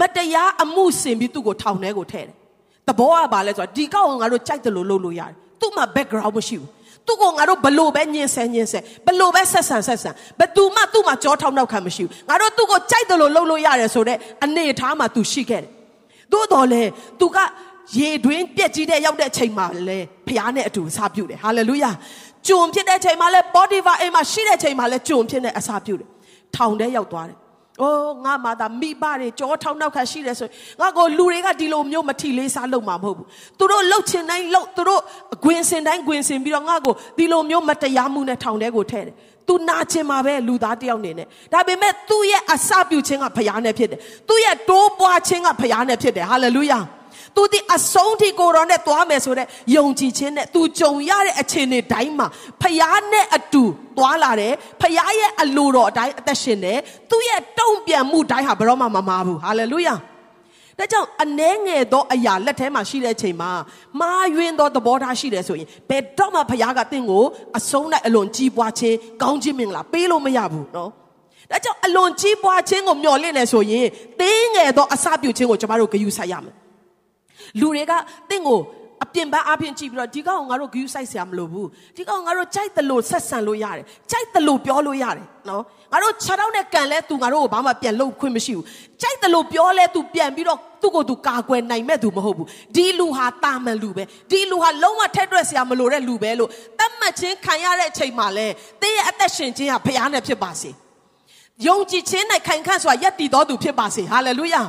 [0.00, 2.36] မတရားအမှုစင်ပြီးသူ့ကိုထောင်ထဲကိုထည့်တယ်
[2.88, 6.68] တဘောကဘာလဲဆိုတော့ဒီကောက်ငါတို့ကြိုက်တယ်လို့လုပ်လို့ရတယ်သူ့မှာ background မရှိဘူး
[7.07, 15.71] သူ့ကိုငါတို့ဘလို့ပဲညင်ဆဲညင်ဆဲဘလို့ပဲဆက်ဆံဆက်ဆံဘသူမှသူ့မှာကြောထောက်နောက်ခံမရှိဘူးငါတို့သူ့ကိုကြိုက်တယ်လို့လုပ်လို့ရတယ်ဆိုတော့အနေထားမှာ तू ရှိခဲ့တယ်
[16.33, 16.83] သို့တော်လဲ
[17.19, 17.37] तू က
[17.97, 21.91] ရေတွင်းပြက်ကြီးတဲ့ရောက်တဲ့ချိန်မှာလဲဖျားနဲ့အတူအစာပြုတယ်ဟာလေလုယာ
[22.47, 26.09] ဂျုံဖြစ်တဲ့ချိန်မှာလဲ Potiphar အိမ်မှာရှိတဲ့ချိန်မှာလဲဂျုံဖြစ်တဲ့အစာပြုတယ်
[26.55, 27.37] ထောင်ထဲရောက်သွားတယ်
[27.81, 30.49] အိုးငါမှသာမိဘတွေကြောထောင်းနောက်ခါရှိတယ်ဆို
[30.81, 33.27] ငါကိုလူတွေကဒီလိုမျိုးမထီလေးစားလုပ်မှာမဟုတ်ဘူး
[33.59, 35.01] သူတို့လှုပ်ချင်တိုင်းလှုပ်သူတို့
[35.43, 39.15] ဂွင်စင်တိုင်းဂွင်စင်ပြီးတော့ငါကိုဒီလိုမျိုးမတရားမှုနဲ့ထောင်ထဲကိုထည့်တယ်
[39.47, 46.79] သူနာကျင်မှာပဲလူသားတယောက်နေနဲ့ဒါပေမဲ့သူ့ရဲ့အစပြုခြင်းကဖရားနဲ့ဖြစ်တယ်သူ့ရဲ့တိုးပွားခြင်းကဖရားနဲ့ဖြစ်တယ်ဟာလေလုယာ
[47.35, 52.27] သူဒီအဆုံးထိကိုရောနဲ့သွားမယ်ဆိုတဲ့ယုံကြည်ခြင်းနဲ့သူကြုံရတဲ့အခြေအနေတိုင်းမှာ
[52.61, 53.63] ဖရားနဲ့အတူ
[53.97, 56.79] သွားလာတယ်ဖရားရဲ့အလိုတော်အတိုင်းအသက်ရှင်တယ်
[57.11, 59.95] သူ့ရဲ့တုံ့ပြန်မှုတိုင်းဟာဘယ်တော့မှမမာဘူးဟာလေလုယာ
[60.79, 63.51] ဒါကြောင့်အနှဲငယ်သောအရာလက်ထဲမှာရှိတဲ့အချိန်မှာ
[63.99, 67.23] မာယွင်းသောသဘောထားရှိတယ်ဆိုရင်ဘယ်တော့မှဖရားကတင့်ကို
[67.57, 70.89] အဆုံးနဲ့အလွန်ကြီးပွားခြင်းကောင်းခြင်းမင်္ဂလာပေးလို့မရဘူးနော်
[71.51, 73.87] ဒါကြောင့်အလွန်ကြီးပွားခြင်းကိုမျှော်လင့်နေဆိုရင်
[74.19, 76.55] သေးငယ်သောအစပြုခြင်းကိုကျမတို့ဂရုစိုက်ရမယ်
[77.59, 77.93] လူတွေက
[78.29, 78.61] တင့်ကို
[79.03, 85.61] အပြင်ပန်းအပြင်ကြည့်ပြီးတော့ဒီကောင်ငါတို့ဂယူးဆိုင်ဆရာမလိုဘူးဒီကောင်ငါတို့ကြိုက်တယ်လို့ဆက်ဆံလို့ရတယ်ကြိုက်တယ်လို့ပြောလို့ရတယ်နော်
[85.91, 88.65] ငါတို့ခြေထောက်နဲ့ကန်လဲသူငါတို့ကိုဘာမှပြန်လုပ်ခွင့်မရှိဘူး
[89.01, 98.47] ကြိုက်တယ်လို့ပြောလဲသူပြန်ပြီးတော့သူ့ကိုသူကာကွယ်နိုင်မဲ့သူမဟုတ်ဘူးဒီလူဟာတာမန်လူပဲဒီလူဟာလုံးဝထက်တွက်ဆရာမလိုတဲ့လူပဲလို့တတ်မှတ်ခြင်းခံရတဲ့အချိန်မှာလဲ
[98.81, 100.73] တင်းရဲ့အသက်ရှင်ခြင်းဟာဖရားနဲ့ဖြစ်ပါစေဟ
[101.67, 104.61] ယုံကြည်ခြင်း၌ခိုင်ခန့်စွာယက်တည်တော်သူဖြစ်ပါစေဟာလေလုယာ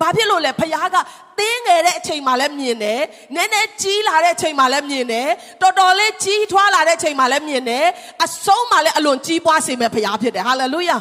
[0.00, 0.96] ဘာဖြစ်လို့လဲဖခင်က
[1.38, 3.00] တင်းငယ်တဲ့အချိန်မှလည်းမြင်တယ်
[3.34, 5.28] နည်းနည်းကြီးလာတဲ့အချိန်မှလည်းမြင်တယ်
[5.62, 7.84] တော်တော်လေးကြီးထွားလာတဲ့အချိန်မှလည်းမြင်တယ်
[8.24, 10.98] အဆုံးမှလည်းအလွန်ကြီးပွားစေမဲ့ဖခင်ဖြစ်တယ်ဟာလေလုယာ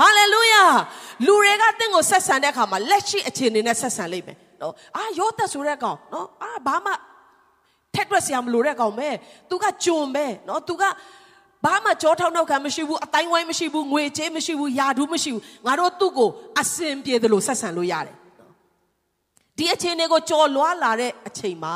[0.00, 0.62] ဟာလေလုယာ
[1.26, 6.92] လူတွေကတင့်ကိုဆက်ဆံတဲ့အခါမှာလက်ရှိအခြေအနေနဲ့ဆက်ဆံလိမ့်မယ်နော်အာယောသက်ဆိုတဲ့ကောင်နော်အာဘာမှ
[7.94, 9.08] ထက်တွက်စရာမလိုတဲ့ကောင်ပဲ
[9.50, 10.82] သူကဂျွန်ပဲနော်သူက
[11.64, 18.16] ဘာမှကြောထောက်နောက်ခံမရှိဘူးအတိုင်းဝိုင်းမရှိဘူးငွေချေးမရှိဘူးယာဒူးမရှိဘူးငါတို့သူ့ကိုအစင်ပြေတယ်လို့ဆက်ဆံလို့ရတယ်
[19.58, 21.74] ဒီအချိန်တွေကိုကြော်လွားလာတဲ့အချိန်မှာ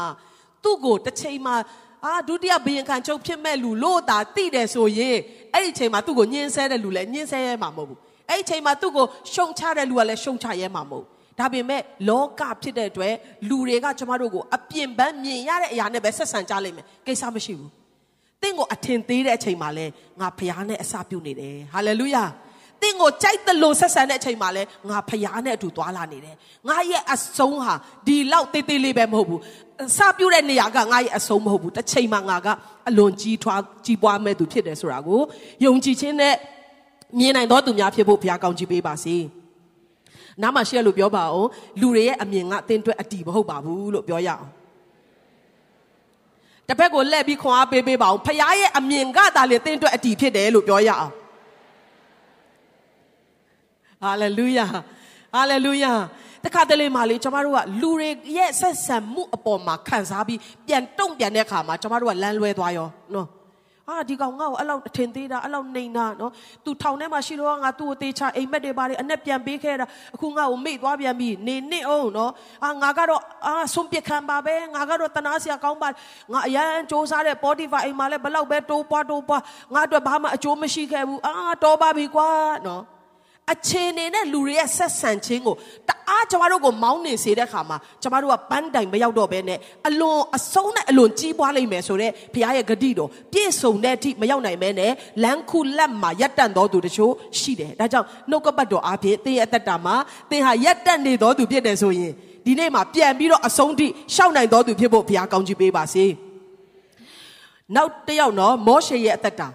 [0.62, 1.54] သူ့ကိုတစ်ချိန်မှာ
[2.04, 5.18] အာဒုတိယဘယင်ခံချုပ်ဖြစ်မဲ့လူလို့တာတိတယ်ဆိုရင်
[5.52, 7.98] အဲ့ဒီအချိန်မှာသူ့ကိုညှင်းဆဲတဲ့လူလည်းညှင်းဆဲရဲမှာမဟုတ်ဘူး
[8.30, 11.04] အဲ့ဒီအချိန်မှာသူ့ကိုရှုံချတဲ့လူကလည်းရှုံချရဲမှာမဟုတ်
[11.38, 13.14] ဒါပေမဲ့လောကဖြစ်တဲ့အတွက်
[13.48, 17.70] လူတွေကကျမတို့ကိုအပြင်ပန်းမြင်ရတဲ့အရာနဲ့ပဲဆက်ဆံကြလိမ့်မယ်ကိစ္စမရှိဘူး
[18.42, 19.86] တင့်ကိုအထင်သေးတဲ့အချိန်မှာလဲ
[20.20, 22.24] ငါဖျားနဲ့အစပြုတ်နေတယ်ဟာလေလုယာ
[22.82, 26.34] တင့်ကိုကြိုက်တယ်လို့ဆက်ဆံတဲ့အချိန်မှာလဲငါဖျားနဲ့အတူသွားလာနေတယ်
[26.68, 27.74] ငါရဲ့အဆုံးဟာ
[28.06, 29.40] ဒီလောက်တေးသေးလေးပဲမဟုတ်ဘူး
[29.84, 32.48] အစပြုတ်တဲ့နေရာကငါရဲ့အဆုံးမဟုတ်ဘူးတစ်ချိန်မှာငါက
[32.88, 35.20] အလွန်ကြီးထွားကြီးပွားမဲ့သူဖြစ်တယ်ဆိုတာကို
[35.64, 36.34] ယုံကြည်ခြင်းနဲ့
[37.18, 39.16] မြင်နိုင်သောသူများဖြစ်ဖို့ဘုရားကောင်းချီးပေးပါစေ
[40.42, 41.48] နားမှာရှေ့လို့ပြောပါအောင်
[41.80, 44.44] လူတွေရဲ့အမြင်ကအတင်းတွက်အတီမဟုတ်ပါဘူးလို့ပြောရအောင်
[46.68, 51.12] တစ်ဖက်ကိုလှည့်ပြီးခွန်အားပေးပေးပါအောင်ဖခင်ရဲ့အမြင်ကသာလေတင်းအတွက်အတီဖြစ်တယ်လို့ပြောရအောင်
[54.02, 54.66] ဟာလေလုယာ
[55.34, 55.92] ဟာလေလုယာ
[56.44, 63.28] တခါတလေမှလေကျမတို့ကလူတွေရဲ့ဆက်ဆံမှုအပေါ်မှာခံစားပြီးပြန်တုံ့ပြန်တဲ့အခါမှာကျမတို့ကလမ်းလွဲသွားရောနော်
[63.90, 66.32] အာဒီကောင်ငါ့ကိုအဲ့လောက်အထင်သေးတာအဲ့လောက်နှိမ်တာနော်
[66.64, 72.32] သူထောင်ထဲမှာရှိတော့ငါသူ့ကိုတေချာအိမ်မက်တွေပါတယ်အနဲ့ပြန်ပေးခဲ့တာအခုငါ့ကိုမိတ်သွားပြန်ပြီနေနစ်အောင်နော်
[72.64, 75.88] အာငါကတော့အာဆုံးပြခံပါပဲငါကတော့တနာစရာကောင်းပါ
[76.32, 79.42] ငါအရန်စူးစားတဲ့ Spotify အိမ်မှာလည်းဘလောက်ပဲတိုးပွားတိုးပွား
[79.74, 81.32] ငါအတွက်ဘာမှအကျိုးမရှိခဲ့ဘူးအာ
[81.64, 82.28] တော်ပါပြီကွာ
[82.66, 82.82] နော်
[83.52, 85.54] အခြေအနေနဲ့လူတွေရဲ့ဆက်ဆံခြင်းကို
[85.88, 99.94] တအားကျမတို့ကိုမောင်းနေစေတဲ့ခါမှာကျမတို့ကပန်းတိုင်မရောက်တော့ဘဲနဲ့အလွန်အဆုံးနဲ့အလွန်ကြီးပွားလိမ့်မယ်ဆိုတော့ဘုရားရဲ့ဂတိတော်ပြည့်စုံတဲ့အထိမရောက်နိုင်မဲနဲ့လမ်းခုလက်မှာရက်တန့်တော်သူတချို့ရှိတယ်။ဒါကြောင့်နှုတ်ကပတ်တော်အားဖြင့်သင်ရဲ့အသက်တာမှာ
[100.30, 102.12] သင်ဟာရက်တန့်နေတော်သူဖြစ်တယ်ဆိုရင်
[102.46, 106.04] ဒီနေ့မှာပြန်ပြီးတော့အဆုံးထိရှောက်နိုင်တော်သူဖြစ်ဖို့ဘုရားကောင်းချီးပေးပါစေ။
[107.76, 109.48] နောက်တစ်ယောက်နော်မောရှေရဲ့အသက်တာ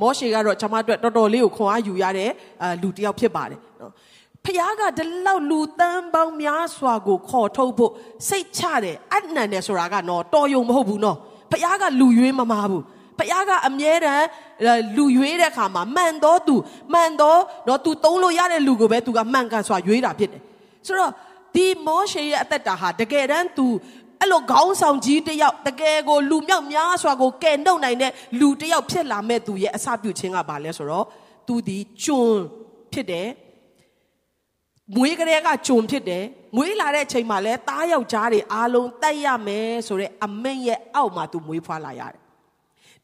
[0.00, 2.30] မောရှေကတော့ကျွန်မအတွက်တော်တော်လေးကိုခွန်အားယူရတဲ့
[2.82, 3.92] လူတစ်ယောက်ဖြစ်ပါတယ်နော်
[4.44, 7.92] ဖခင်ကဒီလောက်လူတန်းပေါင်းများစွာကိုခေါ်ထုတ်ဖို့
[8.28, 11.16] စိတ်ချတယ်အနံ့တယ်ဆိုတာကနော်တော်ယုံမဟုတ်ဘူးနော်
[11.50, 12.84] ဖခင်ကလူရွေးမမာဘူး
[13.18, 14.26] ဖခင်ကအမြဲတမ်း
[14.96, 16.54] လူရွေးတဲ့အခါမှာမှန်တော့သူ
[16.92, 20.42] မှန်တော့တော့သူသုံးလို့ရတဲ့လူကိုပဲသူကမှန်ကန်စွာရွေးတာဖြစ်တယ်
[20.86, 21.12] ဆိုတော့
[21.54, 23.66] ဒီမောရှေရဲ့အသက်တာဟာတကယ်တမ်းသူ
[24.22, 31.06] အဲ့လိုခေါင်းဆောင်ကြီးတယောက်တကယ်ကိုလူမြောက်များစွာကိုကယ်နှုတ်နိုင်တဲ့လူတယောက်ဖြစ်လာမဲ့သူရဲ့အစပြုခြင်းကဘာလဲဆိုတော့
[31.46, 32.34] သူဒီကျွန်
[32.92, 33.28] ဖြစ်တယ်
[34.96, 36.24] မွေးကလေးကဂျုံဖြစ်တယ်
[36.56, 42.20] မွေးလာတဲ့အချိန်မှာလဲတားယောက်ျားတွေအားလုံးတိုက်ရမယ်ဆိုတဲ့အမိန့်ရဲ့အောက်မှာသူမွေးဖွားလာရတယ်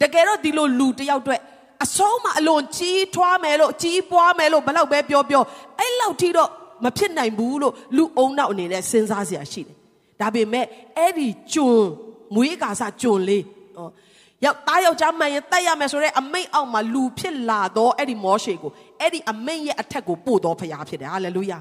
[0.02, 1.40] တကယ်တော့ဒီလိုလူတယောက်အတွက်
[1.85, 5.42] အဆုံးမအလွန်ကြီးထွားမယ်လို့ကြီးပွားမယ်လို့ဘလောက်ပဲပြောပြော
[5.78, 6.50] အဲ့လောက်ထိတော့
[6.85, 9.77] မဖြစ်နိုင်ဘူးလို့လူအုံနောက်အနေနဲ့စဉ်းစားစရာရှိတယ်
[10.20, 10.66] ဒါပေမဲ့
[10.98, 11.72] အဲ့ဒီဂျုံ
[12.35, 13.44] မွေးကာစဂျုံလေး
[13.76, 13.88] ဟော
[14.44, 21.59] ရောက်တားယောက်ျားမှန်ရင်တက်ရမယ်ဆိုတဲ့အမိန့်အောက်မှာလူဖြစ်လာတော့အဲ့ဒီမောရှေကိုအဲ့ဒီအမိန့်ရဲ့အထက်ကိုပို့တော်ဖရားဖြစ်တယ်ဟာလေလုယာ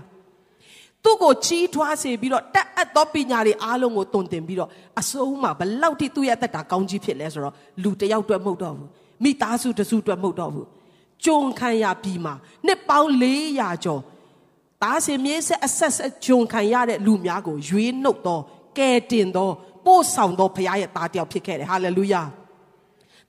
[1.03, 8.89] သူ့ကိုချီးထွားစေပြီးတော့တက်အပ်သောပညာတွေအားလုံးကိုတုံတင်ပြီးတော့အစိုးမှာဘလောက်ထိသူ့ရဲ့အသက်တာကောင်းကြီးဖြစ်လဲဆိုတော့လူတယောက်အတွက်မဟုတ်တော့ဘူး
[9.23, 10.67] မိသားစုတစုအတွက်မဟုတ်တော့ဘူး
[11.25, 12.31] ကြုံခံရပြီးမှ
[12.65, 13.09] နှစ်ပေါင်း
[13.47, 14.01] 400ကျော်
[14.83, 18.43] သားစင်မြေးဆက်အဆက်ဆက်ဂျုံခံရတဲ့လူများကိုရွေးနှုတ်တော့
[18.77, 19.53] ကဲတင်တော့
[19.85, 22.21] ပို့ဆောင်တော့ဘုရားရဲ့သားတယောက်ဖြစ်ခဲ့တယ်ဟာလေလုယာ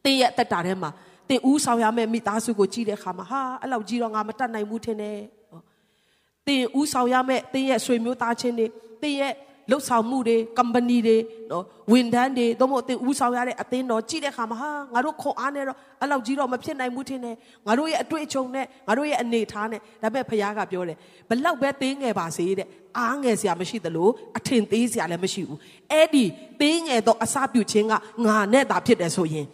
[0.05, 0.91] တင်းရဲ့အသက်တာထဲမှာ
[1.29, 5.19] တင်းဦးဆောင်ရမယ့်မိသားစုကိုကြည့်တဲ့အခါမှာဟာအဲ့လောက်ကြီးတော့ငါမတတ်နိုင်ဘူးထင်တယ်
[6.47, 8.67] တင်းဦးဆောင်ရမယ့်တင်းရဲ့ဆွေမျိုးသားချင်းတွေ
[9.03, 9.35] တင်းရဲ့
[9.71, 11.17] လှုပ်ဆောင်မှုတွေ company တွေ
[11.51, 20.97] နော်ဝန်ထမ်းတွေတို့မို့အတင်းဦးဆောင်ရတဲ့အသင်းတော်ကြည့်တဲ့အခါမှာဟာငါတို့ခွန်အားနဲ့တော့အဲ့လောက်ကြီးတော့မဖြစ်နိုင်ဘူးထင်တယ်ငါတို့ရဲ့အတွေ့အကြုံနဲ့ငါတို့ရဲ့အနေထားနဲ့ဒါပေမဲ့ဖခင်ကပြောတယ်
[21.29, 22.67] ဘလောက်ပဲတင်းငယ်ပါစေတဲ့
[22.99, 25.59] အားငယ်စရာမရှိသလိုအထင်သေးစရာလည်းမရှိဘူး
[25.93, 26.25] အဲ့ဒီ
[26.61, 27.93] တင်းငယ်တော့အစပြုခြင်းက
[28.27, 29.47] ငါနဲ့သာဖြစ်တယ်ဆိုရင်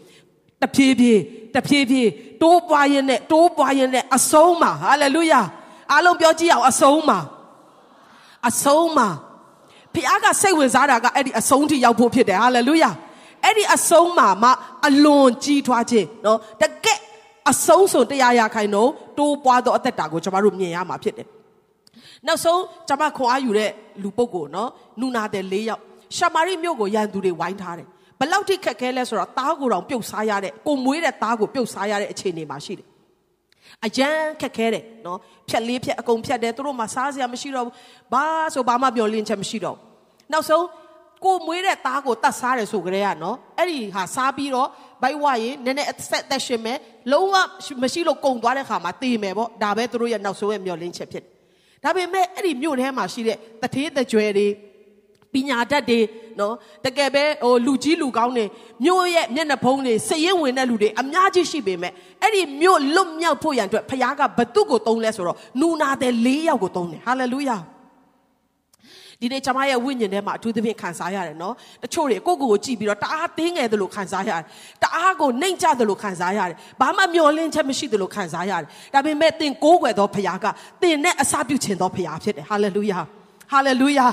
[0.63, 1.21] တဖြည်းဖြည်း
[1.55, 2.11] တဖြည်းဖြည်း
[2.43, 5.41] တိုးပွားရင်နဲ့တိုးပွားရင်နဲ့အဆုံးမှာဟာလေလုယာ
[5.93, 7.19] အားလုံးပြောကြည့်အောင်အဆုံးမှာ
[8.49, 9.09] အဆုံးမှာ
[9.95, 12.91] ဖခင်ကစိတ်ဝင်စားတာကအဲ့ဒီအဆုံးထိရောက်ဖို့ဖြစ်တယ်ဟာလေလုယာ
[13.45, 14.51] အဲ့ဒီအဆုံးမှာမှ
[14.87, 17.01] အလွန်ကြီးထွားခြင်းနော်တကက်
[17.51, 21.29] အဆုံးစွန်တရားရခိုင်တော့တိုးပွားသောအသက်တာကိုကျွန်တော်တို့မြင်ရမှာဖြစ်တယ်
[22.27, 23.71] နောက်ဆုံးကျွန်မခွန်အားယူတဲ့
[24.03, 25.83] လူပုဂ္ဂိုလ်နော်နူနာတဲ့၄ယောက်
[26.17, 27.87] ရှာမာရိမြို့ကိုရန်သူတွေဝိုင်းထားတယ်
[28.21, 32.87] ဘလောက်ထိခက်ခဲလဲဆိုတော့တားကိုတောင်ပြုတ်စားရတဲ့ကိုမွေးတဲ့တားကိုပြုတ်စားရတဲ့အခြေအနေမှာရှိတယ်
[33.87, 37.75] အရန်ခက်ခဲတယ်နော်ဖြက်လေးဖြက်အကုန်ဖြက်တယ်သူတို့မှစားစရာမရှိတော့ဘူး
[38.13, 39.85] ဘာဆိုဘာမှမျောလင်းချက်မရှိတော့ဘူး
[40.33, 40.65] နောက်ဆုံး
[41.25, 44.69] ကိုမွေးတဲ့သားကိုတတ်စားတယ်ဆိုကြတဲ့ကနော်အဲ့ဒီဟာစားပြီးတော့
[45.03, 46.79] ဘိုက်ဝရင်နည်းနည်းအသက်သက်ရှင်မဲ့
[47.13, 47.35] လုံးဝ
[47.83, 51.33] မရှိလို့ကုံသွားတဲ့ခါမှာတေးမယ်ပေါ့ဒါပဲသူတို့ရဲ့နောက်ဆုံးရဲ့မျောလင်းချက်ဖြစ်တယ်
[51.85, 54.47] ဒါပေမဲ့အဲ့ဒီမြို့ထဲမှာရှိတဲ့တထေးတကြွယ်တွေ
[55.35, 56.01] ပညာတတ်တွေ
[56.41, 58.45] နော်တကယ်ပဲဟိုလူကြီးလူကောင်းတွေ
[58.85, 61.93] မြို့ရဲ့မျက်နှာဖုံးတွေစရင်ဝင်တဲ့လူတွေအများကြီးရှိပေမဲ့
[62.23, 67.59] အဲ့ဒီမြို့လွတ်မြောက်ဖို့ရန်အတွက်ဖခင်ကဘသူ့ကိုသုံးလဲဆိုတော့နူနာတဲ့၄ယောက်ကိုသုံးတယ်ဟာလေလုယာ
[69.21, 74.43] ဒီနေ့ကျွန်မရဲ့ဝိညာဉ်ထဲမှာအထူးသဖြင့်ခံစားရတယ်နော်တချို့တွေကိုကိုကိုကြည့်ပြီးတော့တအားတင်းငယ်တယ်လို့ခံစားရတယ်
[74.83, 80.47] တအားကိုနှိမ်ကြတယ်လို့ခံစားရတယ်ဘာမှမျောလင်းချက်မရှိတယ်လို့ခံစားရတယ်ဒါပေမဲ့သင်ကိုးကွယ်သောဖခင်က
[80.83, 83.01] သင်နဲ့အစာပြုခြင်းသောဖခင်ဖြစ်တယ်ဟာလေလုယာ
[83.55, 84.07] ဟာလေလုယာ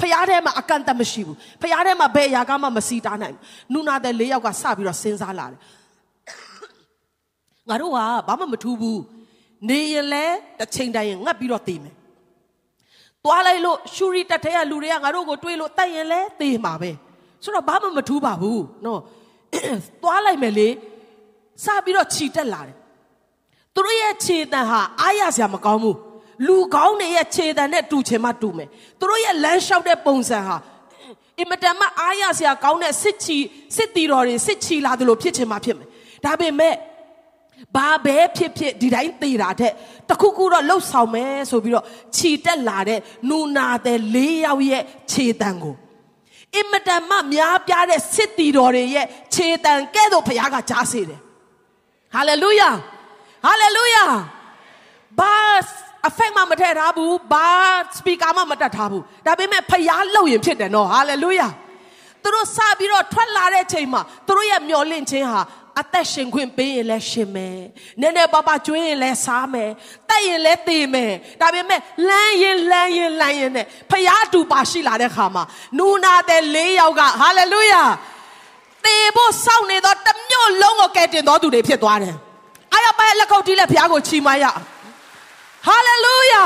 [0.00, 5.58] ဖခင်ထဲမှာအကန့်အသတ်မရှိဘူးဖခင်ထဲမှာဘယ်အရာကမှမစီတားနိုင်ဘူးနုနာတဲ့၄ယောက်ကစပြီးတော့စဉ်းစားလာတယ်
[7.68, 9.00] ငါတို့ကဘာမှမထူးဘူး
[9.68, 10.24] နေရင်လဲ
[10.58, 11.94] တစ်ချိန်တိုင်းငတ်ပြီးတော့တည်မယ်
[13.24, 16.90] သွားလိုက်လို့ရှူရီတက်ထဲကလူတွေကငါတို့ကိုတွေးလို့တိုက်ရင်လဲသေမှာပဲ
[17.42, 19.00] ဆိုတော့ဘာမှမထူးပါဘူးနော်
[20.02, 20.68] သွားလိုက်မယ်လေ
[21.64, 22.76] စပြီးတော့ခြီတက်လာတယ်
[23.74, 25.96] သူတို့ရဲ့ခြေတံဟာအားရစရာမကောင်းဘူး
[26.46, 28.68] လူကောင်းတွေရဲ့ခြေတံနဲ့တူချင်မှတူမယ်
[28.98, 30.56] သူတို့ရဲ့လမ်းလျှောက်တဲ့ပုံစံဟာ
[31.38, 33.38] အင်မတန်မှအားရစရာကောင်းတဲ့စစ်ချီ
[33.76, 35.88] စစ်တီတော်တွေစစ်ချီလာတယ်လို့ဖြစ်ချင်မှဖြစ်မယ်
[36.24, 36.74] ဒါပေမဲ့
[37.76, 39.72] ဘာပဲဖြစ်ဖြစ်ဒီတိုင်းသေးတာတဲ့
[40.08, 45.76] တခုခုတော့လှုပ်ဆောင်မယ်ဆိုပြီးတော့ခြီတက်လာတဲ့နူနာတဲ့၄ယောက်ရဲ့ခြေတံကို
[46.56, 51.20] အင်မတန်မှများပြားတဲ့စစ်တီတော်တွေရဲ့ခြေတံကဲ့သို့ဘုရားကကြားစေတယ်
[52.14, 52.70] ဟာလေလုယာ
[53.46, 54.04] ဟာလေလုယာ
[55.18, 55.34] ဘာ
[56.08, 57.48] အဖက်မှမထည့်ထားဘူးဘာ
[57.96, 61.48] စပီကာမှမတတ်ထားဘူးဒါပေမဲ့ဖျားလှုပ်ရင်ဖြစ်တယ်နော်ဟာလေလုယာ
[62.22, 65.40] သူတို့စပြီးတော့ထွက်လာတဲ့ချိန်မှာသူတို့ရဲ့မျောလင့်ခြင်းဟာ
[65.80, 67.58] အသက်ရှင်ခွင့်ပေးရင်လည်းရှင်မယ်
[68.00, 69.70] နည်းနည်းပါးပါကျွေးရင်လည်းစားမယ်
[70.08, 75.44] တက်ရင်လည်းသေမယ်ဒါပေမဲ့လမ်းရင်လမ်းရင်လမ်းရင်နဲ့ဖျားတူပါရှိလာတဲ့ခါမှာ
[75.78, 77.82] နူနာတဲ့၄ယောက်ကဟာလေလုယာ
[78.84, 82.14] သေဖို့စောင့်နေတော့တမျိုးလုံးကိုကယ်တင်တော်သူတွေဖြစ်သွားတယ်
[82.72, 84.60] အားရပါလက်ခုပ်တီးလက်ဖျားကိုချီးမွမ်းရအောင်
[85.66, 86.44] ဟာလေလုယာ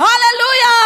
[0.00, 0.76] ဟာလေလုယာ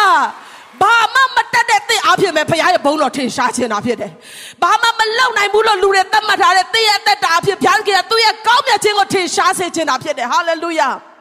[0.80, 4.10] ဘာမှမတက်တဲ့သင်အားဖြင့်ပဲဖခင်ရဲ့ဘုန်းတော်ထင်ရှားခြင်းတာဖြစ်တယ်။
[4.62, 10.88] ဘာမှမလုပ်နိုင်ဘူးလို့လူတွေသတ်မှတ်ထားတဲ့သင်ရဲ့အသက်တာအဖြစ်ဘုရားကသူ့ရဲ့ကောင်းမြတ်ခြင်းကိုထင်ရှားစေခြင်းတာဖြစ်တယ်။ဟာလေလုယာ။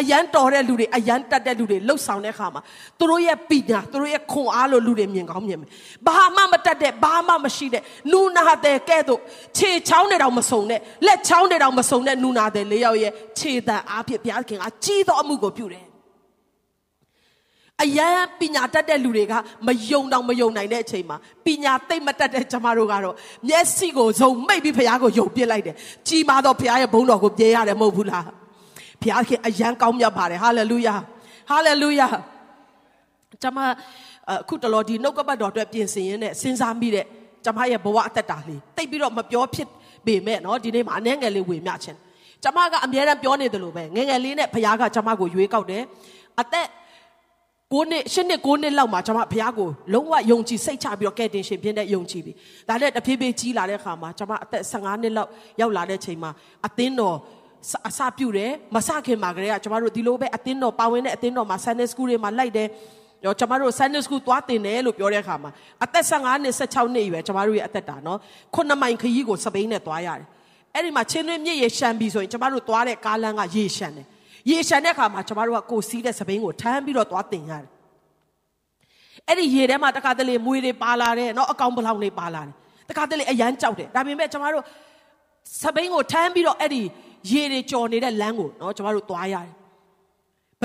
[0.00, 2.62] အယံတော်တဲ့လူတွေအယံတက်တဲ့လူတွေလှုပ်ဆောင်တဲ့အခါမှာ
[2.98, 5.70] သူတို့ရဲ့ပညာသူတို့ရဲ့ခွန်အားလို့လူတွေမြင်ကောင်းမြင်မယ်။
[6.06, 9.20] ဘာမှမတက်တဲ့ဘာမှမရှိတဲ့နူနာတဲ့ကဲ့သို့
[9.58, 15.84] ခြေချောင်းတွေတောင်မစုံတဲ့လက်ချောင်းတွေတောင်မစုံတဲ့နူနာတဲ့လေးယောက်ရဲ့ခြေတံအားဖြင့်ဘုရားခင်ကကြီးသောအမှုကိုပြုတယ်
[17.82, 19.32] အယံပညာတတ်တဲ့လူတွေက
[19.66, 23.14] မယုံတော့မယုံနိုင်တဲ့အချိန်မှာပညာသိမ့်မတတ်တဲ့ကျမတို့ကတော့
[23.48, 25.76] မျက်စိကိုဇုံမိတ်ပြီးဘုရားကိုယုံပြစ်လိုက်တယ်
[26.08, 28.24] ကြီးမားတော့ဘုရားရဲ့ဘုန်းတော်ကိုပြေးရတယ်မဟုတ်ဘူးလား
[29.02, 30.94] ဘုရားခင်အယံကောင်းမြတ်ပါတယ်ဟာလေလုယာ
[31.50, 32.08] ဟာလေလုယာ
[33.42, 33.58] ကျွန်မ
[34.30, 37.06] အခုတတော်ဒီနှုတ်ကပတ်တော်အတွက်ပြင်ဆင်ရင်းနဲ့စဉ်းစားမိတဲ့
[37.44, 39.68] ကျွန်မရဲ့ဘဝအသက်တာလေးတိတ်ပြီးတော့မပြောဖြစ်
[40.06, 41.98] ပေမဲ့နော်ဒီနေ့မှာအနှဲငယ်လေးဝေမျှခြင်း
[42.42, 45.82] ကျွန်မကအများရန်ပြောနေတယ်လို့ပဲငငယ်လေးနဲ့ဘုရားကကျွန်မကိုရွေးကောက်တယ်
[46.40, 46.66] အသက်
[47.72, 52.32] 9နှစ်10နှစ်9နှစ်လောက်မှာကျွန်မဘုရားကိုလုံးဝယုံကြည်စိတ်ချပြီးတော့ကဲတင်ရှင်ဖြစ်တဲ့ယုံကြည်ပြီ
[52.68, 55.30] ဒါနဲ့တဖြည်းဖြည်းကြီးလာတဲ့အခါမှာကျွန်မအသက်15နှစ်လောက်
[55.60, 56.30] ရောက်လာတဲ့ချိန်မှာ
[56.66, 57.16] အသင်းတော်
[57.88, 62.68] အစပြုတယ်မစခင်မှာကလေးကကျမတို့ဒီလိုပဲအတင်းတော်ပါဝင်တဲ့အတင်းတော်မှာ Sunday School တွေမှာလိုက်တယ်
[63.24, 65.50] တော့ကျမတို့ Sunday School သွားတင်တယ်လို့ပြောတဲ့အခါမှာ
[65.84, 68.18] အသက်15နှစ်16နှစ်ပဲကျမတို့ရဲ့အသက်တာနော်
[68.54, 70.26] ခုနှစ်မိုင်ခရီးကိုစပိန်နဲ့သွားရတယ်
[70.74, 74.06] အဲ့ဒီမှာချင်းတွင်းမြစ်ရေရှမ်းပြီဆိုရင်ကျမတို့သွားတဲ့ကားလမ်းကရေရှမ်းတယ်
[74.50, 77.70] ရေရှမ်းတဲ့အခါမှာကျမတို့ကကိုစီးတဲ့စပိန်ကိုထမ်းပြီးတော့သွားတင်ရတယ်
[79.28, 82.54] အဲ့ဒီရေထဲမှာတခါတလေမွေတွေပါလာတယ်နော်အကောင်ပလောင်တွေပါလာတယ်
[82.88, 84.64] တခါတလေအရန်ကြောက်တယ်ဒါပေမဲ့ကျမတို့
[85.62, 86.82] စပိန်ကိုထမ်းပြီးတော့အဲ့ဒီ
[87.30, 89.54] ရေတွေကြော်နေတဲ့လမ်းကိုနော်ကျမတို့သွားရတယ်။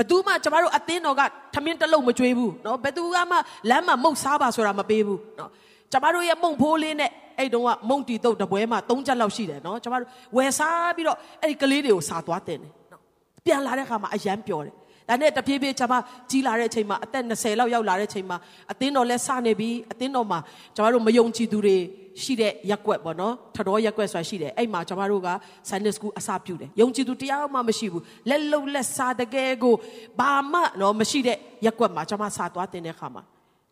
[0.10, 1.22] သူမှကျမတို့အသင်းတော်က
[1.54, 3.36] ထမင်းတလုံးမကြွေးဘူးနော်ဘသူကမှ
[3.70, 5.50] လမ်းမှာမုတ်စားပါဆိုတာမပေးဘူးနော်
[5.92, 13.02] ကျမတို့ရဲ့မုံဖိုးလေးနဲ့အဲ့တုန်းကမုံတီတုတ်တပွဲမှာ၃ချက်လောက်ရှိတယ်နော်ကျမတို့ဝယ်စားပြီးတော့အဲ့ဒီကလေးတွေကိုစားသွားတင်တယ်နော်
[13.44, 14.74] ပြန်လာတဲ့အခါမှာအယမ်းပျော်တယ်
[15.08, 15.94] ဒါနဲ့တပြေးပြေးကျွန်မ
[16.30, 18.36] ကြီးလာတဲ့အချိန်မှာအသက်20လောက်ရောက်လာတဲ့အချိန်မှာ
[18.72, 20.38] အသင်းတော်လဲစနေပြီအသင်းတော်မှာ
[20.76, 21.76] ကျွန်တော်တို့မယုံကြည်သူတွေ
[22.24, 25.30] ရှိတဲ့ရက်ွက်ပေါ့နော်ထတော်ရက်ွက်ဆိုတာရှိတယ်အဲ့မှာကျွန်တော်တို့က
[25.68, 29.74] Sunday School အစပြုတယ်ယုံကြည်သူတရားမှမရှိဘူးလက်လုံလက်စားတကယ်ကို
[30.18, 33.22] ဘာမှနော်မရှိတဲ့ရက်ွက်မှာကျွန်မစာသွားတင်တဲ့ခါမှာ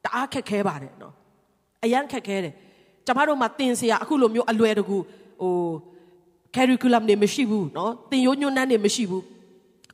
[0.04, 1.14] တအားခက်ခဲပါတယ်နော်
[1.84, 2.54] အရန်ခက်ခဲတယ်
[3.06, 4.96] ကျွန်မတို့မှာတင်စရာအခုလိုမျိုးအလွယ်တကူ
[5.42, 5.54] ဟို
[6.54, 9.22] curriculum တွေမရှိဘူးနော်သင်ရိုးညွှန်းနှန်းတွေမရှိဘူး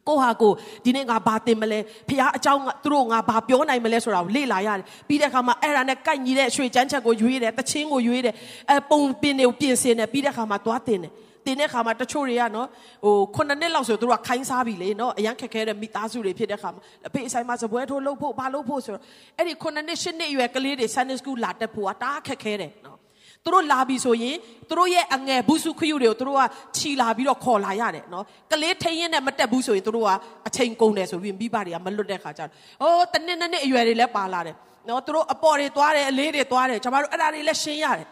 [0.09, 0.53] ကိုဟာကို
[0.85, 1.79] ဒီနေ့ငါဘာတင်မလဲ
[2.09, 8.35] ဖះအကြောင်းသူတို့ငါဘာပြောနိုင်မလဲဆိုတာကိုလေ့လာရတယ်ပြီးတဲ့အခါမှာအဲ့ဒါနဲ့ကိုက်ညီတဲ့ရွှေချမ်းချက်ကိုရွေးတယ်တချင်းကိုရွေးတယ်
[8.71, 11.13] အပုံပင်တွေကိုပြင်ဆင်တယ်ပြီးတဲ့အခါမှာသွားတင်တယ်
[11.47, 12.69] တင်တဲ့ခါမှာတချို့တွေကနော်
[13.05, 19.03] ဟိုခုနှစ်နှစ်လောက်ဆိုသူတို့ကခိုင်းစားပြီလေနော်အရန်ခက်ခဲတဲ့မိသားစုတွေဖြစ်တဲ့ခါမှာအဖေအဆိုင်မှာစပွဲထိုးလုပ်ဖို့ဘာလုပ်ဖို့ဆိုတော့
[19.39, 22.99] အဲ့ဒီခုနှစ်နှစ်ရှစ်နှစ်အရွယ်ကလေးတွေ Sunday School လာတက်ဖို့ကတအားခက်ခဲတယ်နော်
[23.45, 24.37] သူတို့လာပြီဆိုရင်
[24.69, 26.43] သူတို့ရဲ့အငယ်ဘူးစုခရုတွေကိုသူတို့က
[26.77, 30.11] ခြီလာပြီးတော့ခေါ်လာရတယ်နော်ကလေးထိရင်နဲ့မတက်ဘူးဆိုရင်သူတို့က
[30.49, 32.51] အချိန်ကုန်တယ်ဆိုပြီးမိဘတွေကမလွတ်တဲ့ခါကျတော့
[32.83, 34.57] ဟိုတနစ်နှစ်အရွယ်တွေလည်းပါလာတယ်
[34.89, 38.07] နော်သူတို့အပေါ်တွေသွားတယ်အလေးတွေသွားတယ်ကျွန်တော်တို့အဲ့ဒါတွေလည်းရှင်းရတယ်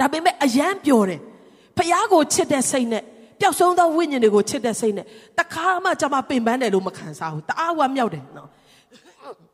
[0.00, 1.20] ဒါပေမဲ့အယမ်းပျော်တယ်
[1.76, 3.02] ဖះကိုချစ်တဲ့စိတ်နဲ့
[3.40, 5.06] ပျောက်ဆုံးသောဝိညာဉ်တွေကိုချစ်တဲ့စိတ်နဲ့
[5.38, 8.48] တခါမှကျွန်မပင်ပန်းတယ်လို့မခံစားဘူးတအားဝမ်းမြောက်တယ်နော်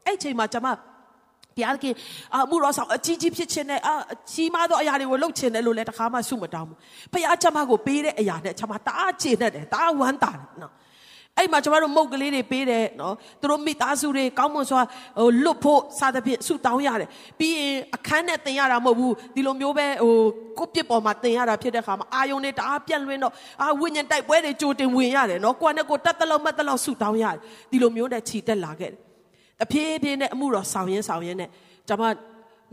[0.07, 0.69] အဲ့ချိန်မှာကျွန်မ
[1.57, 1.95] ဘုရားခင်
[2.35, 3.93] အမှုတော်ဆောင်အကြီးကြီးဖြစ်ခြင်းနဲ့အ
[4.33, 6.79] ကြီးမားသောအရာတွေကိုလုပ်ခြင်းနဲ့လို့လည်းတခါမှဆုမတောင်းဘူး
[7.13, 10.73] ဘုရားကျွန်မကိုပေးတဲ့အရာနဲ့ကျွန်မတအားကျေနပ်တယ်တအားဝမ်းသာတယ်နော်
[11.39, 14.81] အဲ့မှာကျွန်တော်တို့မုတ်ကလေးတွေပေးတယ်နော်သူတို့မိသားစုတွေကောင်းမွန်စွာ
[15.19, 20.15] ဟိုလွတ်ဖို့စသဖြင့်ဆုတောင်းရတယ်ပြီးရင်အခန်းနဲ့တင်ရတာမဟုတ်ဘူးဒီလိုမျိုးပဲဟို
[20.59, 23.33] ကိုပြစ်ပေါ်မှာတင်ရတာဖြစ်တဲ့ခါမှာအာယုန်တွေတအားပြန့်လွင့်တော့
[23.63, 27.39] အာဝိညာဉ်တိုက်ပွဲတွေကြိုတင်ဝင်ရတယ်နော်ကိုယ်နဲ့ကိုတက်တလုံးမတ်တလုံးဆုတောင်းရတယ်
[27.71, 29.12] ဒီလိုမျိုးနဲ့ခြိတက်လာခဲ့တယ်
[29.63, 31.51] တဖြည်းဖြည်းနဲ့အမှုတော်ဆောင်ရင်းဆောင်ရင်းနဲ့
[31.89, 32.05] ကျွန်မ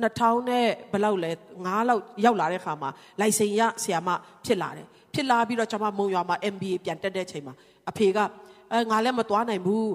[0.04, 4.10] 2000နဲ့ဘယ်လောက်လဲ9လောက်ရောက်လာတဲ့ခါမှာလိုင်စင်ရဆရာမ
[4.46, 7.54] ဖြစ်လာတယ်ဖြစ်လာပြီးတော့ကျွန်မမုံရွာမှာ MBA ပြန်တက်တဲ့ချိန်မှာ
[7.90, 8.18] အဖေက
[8.74, 9.94] အဲငါလည်းမသွားနိုင်ဘူး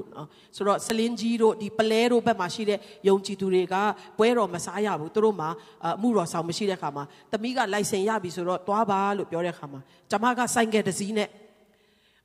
[0.56, 2.78] ဆိုတော့စလင်းကြီးတို့ဒီပလဲတို့ဘက်မှာရှိတဲ့
[3.08, 3.74] ယုံကြည်သူတွေက
[4.18, 5.48] ပွဲတော်မစားရဘူးသူတို့မှာ
[5.84, 9.80] အမှုတော်ဆောင်မရှိတဲ့ခါမှာတမီးကလိုင်စင်ရပြီဆိုတော့သွားပါလို့ပြောတဲ့ခါမှာ
[10.10, 11.28] ကျွန်မကဆိုင်ကယ်တစ်စီးနဲ့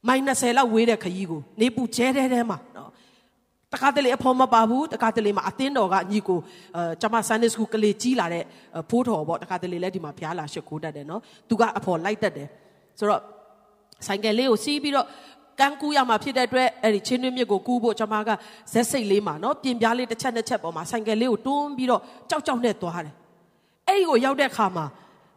[0.07, 2.68] မိုင်20လောက်ဝေးတဲ့ခရီးကိုနေပူကျဲတဲ့ထဲမှာနော်
[3.73, 6.39] တခါတလေအဖော်မပါဘူးတခါတလေမှာအတင်းတော်ကညီကို
[6.75, 8.43] အဲကျွန်မ Sunday School ကလေးကြီးလာတဲ့
[8.89, 12.47] ဖိုးတော်ပေါ့တခါတလေလည်းဒီမှာဖျားလာရှစ်ခိုးတတ်တယ်နော်သူကအဖော်လိုက်တတ်တယ်
[12.99, 13.21] ဆိုတော့
[14.07, 15.07] ဆိုင်ကယ်လေးကိုစီးပြီးတော့
[15.59, 18.29] ကန်းကူးရမှာဖြစ်တဲ့အတွက်အဲ့ဒီချင်းတွင်းမြစ်ကိုကူးဖို့ကျွန်မက
[18.73, 23.13] ဇက်စိတ်လေးမှာနော်ပြင်ပြားလေးတစ်ချက်တစ်ချက်ပေါ်မှာဆိုင်ကယ်လေးကိုတွန်းပြီးတော့ကြောက်ကြောက်နဲ့သွားတယ်
[23.87, 24.85] အဲ့ဒီကိုရောက်တဲ့ခါမှာ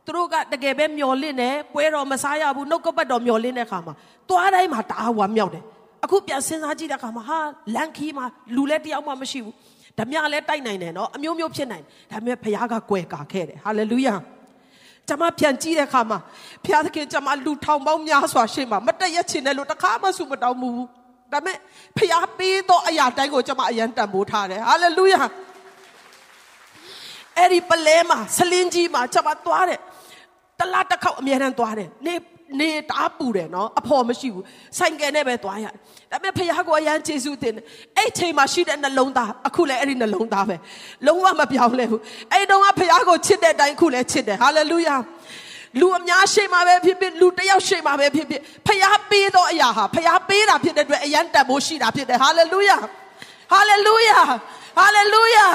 [0.05, 3.95] သူတို့ကတကယ်ပဲမျောလင့်တယ်ပွဲတော်မစားရဘူးနှုတ်ကပတ်တော်မျောလင့်တဲ့ခါမှာ
[4.29, 5.65] သွားတိုင်းမှာတအားဝမ်းမြောက်တယ်
[6.05, 7.39] အခုပြန်စဉ်းစားကြည့်တဲ့အခါမှာဟာ
[7.75, 8.27] လန်ခီမှာ
[8.57, 9.55] လူလည်းတယောက်မှမရှိဘူး
[9.99, 14.15] ဓမြလည်းတိုက်နိုင်တယ်နော်အမျိုးမျိုးဖြစ်နိုင်တယ်ဒါပေမဲ့ဘုရားကကွယ်ကာခဲ့တယ်ဟာလေလုယာ
[15.09, 16.19] ကျွန်မပြန်ကြည့်တဲ့အခါမှာ
[16.65, 20.83] ဘုရားသခင်ကျွန်မလူထောင်ပေါင်းများစွာရှေ့မှာမတည့်ရချင်တယ်လို့တခါမှဆုမတောင်းဘူး
[21.33, 21.57] ဒါပေမဲ့
[21.97, 25.21] ဘုရားပေးသောအရာတိုင်းကိုကျွန်မအယံတန်ဖိုးထားတယ်ဟာလေလုယာ
[27.39, 29.81] အဲ့ဒီပလဲမှာဆလင်းကြီးမှာကျွန်မသွားတယ်
[30.59, 32.15] တလားတစ်ခေါက်အမြဲတမ်းသွားတယ်နေ
[32.61, 34.45] နေတားပူတယ်နော်အဖော်မရှိဘူး
[34.79, 35.75] ဆိုင်ကယ်နဲ့ပဲသွားရတယ်
[36.11, 37.65] ဒါပေမဲ့ဖခင်ကိုအရန်ကျေးဇူးတင်တယ်
[37.99, 40.57] အဲ့ချိန်မှာရှိတဲ့နှလုံးသားအခုလည်းအဲ့ဒီနှလုံးသားပဲ
[41.07, 42.01] လုံးဝမပြောင်းလဲဘူး
[42.33, 44.97] အဲ့တုန်းကဖခင်ကိုချစ်တဲ့အတိုင်းအခုလည်းချစ်တယ်ဟာလေလုယာ
[45.81, 52.79] လူအများရှိမှပဲဖြစ်ဖြစ်လူတယောက်ရှိမှပဲဖြစ်ဖြစ်ဖခင်ပေးသောအရာဟာဖခင်ပေးတာဖြစ်တဲ့အတွက်အရန်တတ်ဖို့ရှိတာဖြစ်တယ်ဟာလေလုယာ
[53.53, 54.21] ဟာလေလုယာ
[54.79, 55.47] ဟာလေလုယာ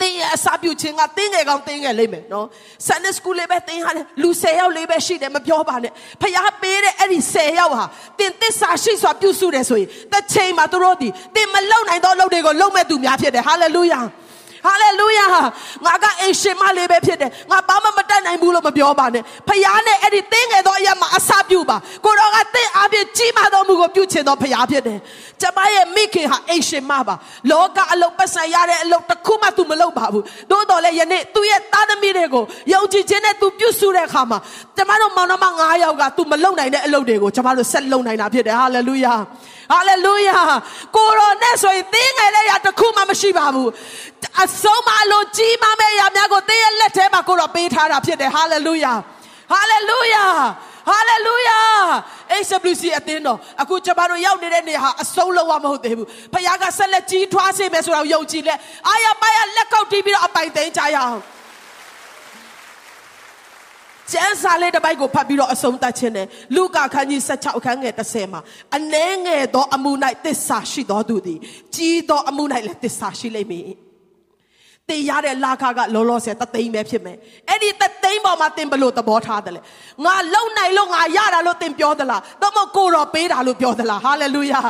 [0.00, 2.46] တင်းရဲ့အစာပြုခြင်းကတင်းငယ်ကောင်းတင်းငယ်လိမ့်မယ်နော်
[2.86, 7.84] Sunday school လေးပဲတင်းရတယ်လူ10ယောက်လေးပဲရှိတယ်မပြောပါနဲ့ဖခင်ပေးတဲ့အဲ့ဒီ10ယောက်ဟာ
[8.18, 14.04] တင်းသစ္စာရှိစွာပြုစုတယ်ဆိုရင်တစ်ချိန်မှာသူတို့ဒီတင်းမလုံနိုင်သောလုပ်တွေကိုလုပ်မဲ့သူများဖြစ်တယ် hallelujah
[14.66, 15.26] ဟာလေလုယာ
[15.86, 24.98] ငါကအိမ်ရှင်မလေးပဲဖြစ်တယ်ငါဘာမှမတတ်နိုင်ဘူးလို့မပြောပါနဲ့ဖခင်နဲ့အဲ့ဒီသင်ငယ်သောအရာမှာအစပြုပါကိုတော်ကသင်အားဖြင့်ကြီးမားသောမှုကိုပြုချင်သောဖခင်ဖြစ်တယ်
[25.40, 27.14] ကျမရဲ့မိခင်ဟာအိမ်ရှင်မပါ
[27.50, 34.38] လောကအလုပ်ပတ်ဆိုင်ရတဲ့အလုပ်တစ်ခုမှသူမလုပ်ပါဘူးသို့တော်လည်းယနေ့သူရဲ့သားသမီးတွေကိုယုံကြည်ခြင်းနဲ့သူပြုစုတဲ့အခါမှာ
[34.76, 39.14] ကျမတို့မောင်နှမ9ယောက်ကသူမလုပ်နိုင်တဲ့အလုပ်တွေကိုကျမတို့ဆက်လုပ်နိုင်တာဖြစ်တယ်ဟာလေလုယာ
[39.70, 40.38] ဟာလေလုယာ
[40.96, 43.70] ကိုရောနဲ့ဆိုရင်တင်းငယ်တဲ့ရတခုမှမရှိပါဘူး
[44.44, 48.92] အဆုံးမလို့ကြီးမမဲ့ရများကိုတင်းရဲ့လက်ထဲမှာကိုရောပေးထားတာဖြစ်တယ်ဟာလေလုယာ
[49.52, 50.24] ဟာလေလုယာ
[50.88, 51.60] ဟာလေလုယာ
[52.46, 58.58] HWC အသင်းတော်အခုကျမတို့ရောက်နေတဲ့နေရာဟာအဆုံးလုံးဝမဟုတ်သေးဘူးဖခင်ကဆက်လက်ကြီးထွားစေမယ်ဆိုတော့ယုံကြည်လက်
[58.88, 61.18] အာရပါရလက်ကောက်တီးပြီးတော့အပိုင်သိမ်းကြရအောင်
[64.12, 68.40] ကျမ်းစာလေးတစ်ပိုက်ကိုဖတ်ပြီးတော့အဆုံးသတ်ခြင်းနဲ့လူကာခန်းကြီး16အခန်းငယ်30မှာ
[68.76, 69.92] အနှဲငယ်သောအမှု၌
[70.24, 71.38] တစ္ဆာရှိသောသူသည်
[71.74, 73.68] ကြီးသောအမှု၌လည်းတစ္ဆာရှိလိမ့်မည်
[74.88, 77.16] တင်ရတဲ့လာခကလောလောဆယ်တသိန်းပဲဖြစ်မယ်
[77.48, 79.60] အဲ့ဒီတသိန်းပေါ်မှာတင်ဘလို့သဘောထားတယ်လေ
[80.04, 84.60] ငါလုံနိုင်လို့ငါရတာလို့တင်ပြောသလားတော့မကိုတော့ပေးတာလို့ပြောသလားဟာလေလုယာ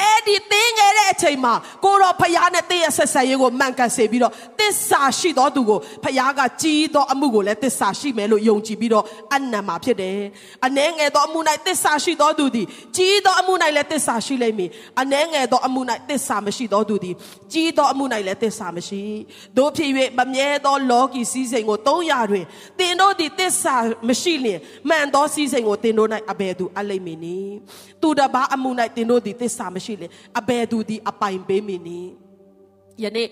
[0.00, 10.18] အဲ့ဒီသင်ငယ်တဲ့အချိန်မှာကိုတော့ဖခင်နဲ့တင်းရဲ့ဆက်ဆက်ရေးကိုမှန်ကန်စေပြီးတော့တစ္ဆာရှိသောသူကိုဖခင်ကကြီးသောအမှုကိုလည်းတစ္ဆာရှိမယ်လို့ယုံကြည်ပြီးတော့အနံမှာဖြစ်တယ်။
[10.66, 14.70] အနှဲငယ်သောအမှု၌တစ္ဆာရှိသောသူသည်ကြီးသောအမှု၌လည်းတစ္ဆာရှိလိမ့်မည်။
[15.00, 15.80] အနှဲငယ်သောအမှု၌
[16.10, 17.14] တစ္ဆာမရှိသောသူသည်
[17.52, 19.02] ကြီးသောအမှု၌လည်းတစ္ဆာမရှိ။
[19.58, 22.44] တို့ဖြစ်၍မမြဲသောလောကီစည်းစိမ်ကို300တွင်
[22.78, 23.74] တင်တို့သည်တစ္ဆာ
[24.08, 27.52] မရှိလျင်မှန်သောစည်းစိမ်ကိုတင်တို့၌အဘယ်သူအလိမ့်မည်နည်း။
[28.02, 32.10] သူတပါအမှု၌တင်တို့သည်တစ္ဆာမရှိလျင်အဘယ်သူသည်အပိုင်ပေးမည်နည်း။
[33.02, 33.28] ယနေ့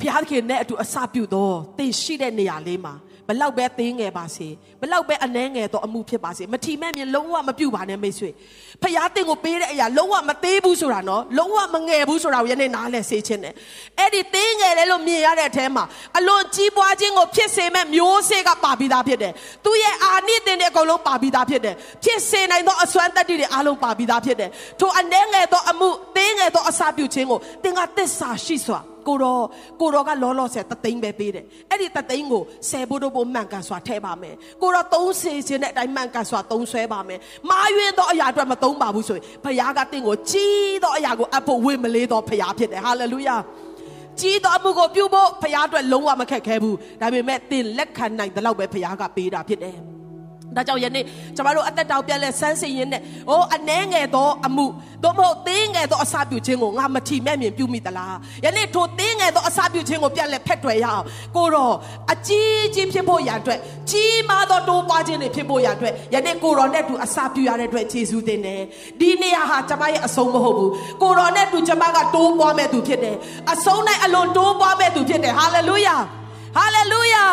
[0.00, 2.94] ဘုရားခင်နဲ့အတူအစပြုသောသင်ရှိတဲ့နေရာလေးမှာ
[3.28, 4.48] ဘလောက်ပဲသေးငယ်ပါစေ
[4.80, 8.30] ဘလောက်ပဲအနှဲငယ်တော့အမှုဖြစ်ပါစေမထီမဲ့မြင်လုံးဝမပြုတ်ပါနဲ့မိတ်ဆွေ
[8.82, 13.54] ဖျားတင်ကိုပေးတဲ့အရာလုံးဝမသေးဘူးဆိုတာနော်လုံးဝမငယ်ဘူးဆိုတာကိုယနေ့နားလဲစေခြင်းတယ်
[13.98, 15.84] အဲ့ဒီသေးငယ်တယ်လို့မြင်ရတဲ့အထဲမှာ
[16.18, 19.32] အလွန်ကြီးပွားခြင်းကိုဖြစ်စေမဲ့မျိုးစေ့ကပါပြီးသားဖြစ်တယ်
[19.64, 21.74] သူရဲ့အာနိသင်တဲ့အကုန်လုံးပါပြီးသားဖြစ်တယ်
[22.04, 24.50] ဖြစ်စေနိုင်သောအစွမ်းတတ္တိတွေအားလုံးပါပြီးသားဖြစ်တယ်
[24.80, 29.42] ထိုအနှဲငယ်သောအမှုသေးငယ်သောအစာပြုခြင်းကိုသင်ကသစ္စာရှိစွာ ကိုတော့
[29.80, 37.18] ကိုတော့ကလောလောဆယ်တသိန်းပဲပေးတယ်အဲ့ဒီတသိန်းကိုဆယ်ဖို့တော့ဖို့မှန်ကန်စွာထည့်ပါမယ်ကိုတော့သုံးစေခြင်းတဲ့အတိုင်းမှန်ကန်စွာသုံးဆွဲပါမယ်
[37.50, 43.36] မာရွေးသောအရာအတွက်မသုံးပါဘူးဆိုရင်ဘုရားကတင့်ကိုကြီးသောအရာကိုအပ်ဖို့ဝေမလေးသောဘုရားဖြစ်တယ်ဟာလေလုယာ
[44.20, 49.76] ကြီးတော်မှုကိုပြုဖို့ဘုရားအတွက်လုံးဝမခက်ခဲဘူးဒါပေမဲ့သင်လက်ခံနိုင်တဲ့လောက်ပဲဘုရားကပေးတာဖြစ်တယ်
[50.56, 51.04] ဒါကြောင့်ယနေ့
[51.36, 54.66] ကျမတို့အသက်တောင်ပြက်လက်ဆန်းစင်ရင်းနဲ့ဟိုအနှဲငယ်သောအမှု
[55.02, 61.02] သို့မဟုတ်သေးငယ်သောအစာပြုခြင်းကိုငါမထီမဲ့မြင်ပြုမိသလားယနေ့ထိုသေးငယ်သောအစာပြုခြင်းကိုပြက်လက်ဖက်တွယ်ရအောင်
[61.36, 61.74] ကိုတော့
[62.12, 63.58] အကြီးကြီးဖြစ်ဖို့ရန်အတွက်
[63.90, 68.62] ကြီးမားသောတိုးပွားခြင်းတွေဖြစ်ဖို့ရန်အတွက်ယနေ့ကိုတော်နဲ့တူအစာပြုရတဲ့အတွက်ယေရှုတင်တယ်
[69.00, 70.70] ဒီနေရာဟာကျမရဲ့အဆုံးမဟုတ်ဘူး
[71.02, 73.16] ကိုတော်နဲ့တူကျမကတိုးပွားမဲ့သူဖြစ်တယ်
[73.52, 75.96] အဆုံး၌အလွန်တိုးပွားမဲ့သူဖြစ်တယ်ဟာလေလုယာ
[76.56, 77.24] ဟာလေလုယာ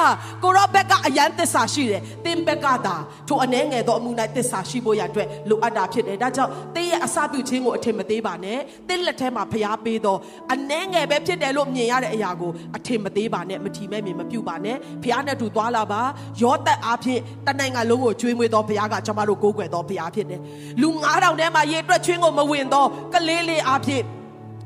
[0.43, 2.95] ကိုရောဘက်ကအယံသစ္စာရှိတယ်သင်ဘက်ကသာ
[3.27, 10.17] ထိုအနှဲငယ်သောအမှု၌သစ္စာရှိဖို့ရအတွက်လိုအပ်တာဖြစ်တယ်ဒါကြောင့်သင်ရဲ့အစပြုခြင်းကိုအထင်မသေးပါနဲ့သင်လက်ထဲမှာဖျားပေးသော
[10.53, 16.01] အနှဲငယ်ပဲဖြစ်တယ်လို့မြင်ရတဲ့အရာကိုအထင်မသေးပါနဲ့မထီမဲ့မြင်မပြုတ်ပါနဲ့ဖျားနဲ့တူသွားလာပါ
[16.41, 20.41] ရောသက်အားဖြင့်တနိုင်ငံလုံးကိုကျွေးမွေးသောဖျားကကျွန်တော်တို့ကိုးကွယ်သောဖျားဖြစ်တယ်
[20.81, 24.03] လူ9000ထဲမှာရေတွက်ချင်းကိုမဝင်သောကလေးလေးအားဖြင့်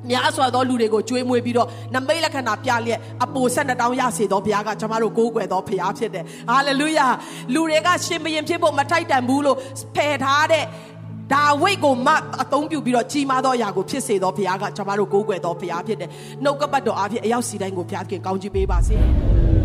[0.10, 7.08] များစွာသောလူတွေကိုကြွေးမွေးပြီးတော့နမိတ်လက္ခဏာပြလျက်အပိုဆက်နှစ်တောင်းရစေသောဘုရားကကျွန်တော်တို့ကိုးကွယ်သောဘုရားဖြစ်တယ်။ဟာလေလုယာ။
[7.54, 9.58] လူတွေကရှင်ဘရင်ဖြစ်ဖို့မထိုက်တန်ဘူးလို့
[9.95, 10.66] ဖယ်ထားတဲ့
[11.34, 12.10] ဒါဝိတ်ကိုမ
[12.41, 16.10] အသုံးပြုပြီးတော့ကြီးမားသောအရာကိုဖြစ်စေသောဘုရားကကျွန်တော်တို့ကိုးကွယ်သောဘုရားဖြစ်တယ်။
[16.43, 18.98] နှုတ်ကပတ်တော်အားဖြင့်အရောက်စီတိုင်းကိုဘုရားခင်ကောင်းချီးပေးပါစေ။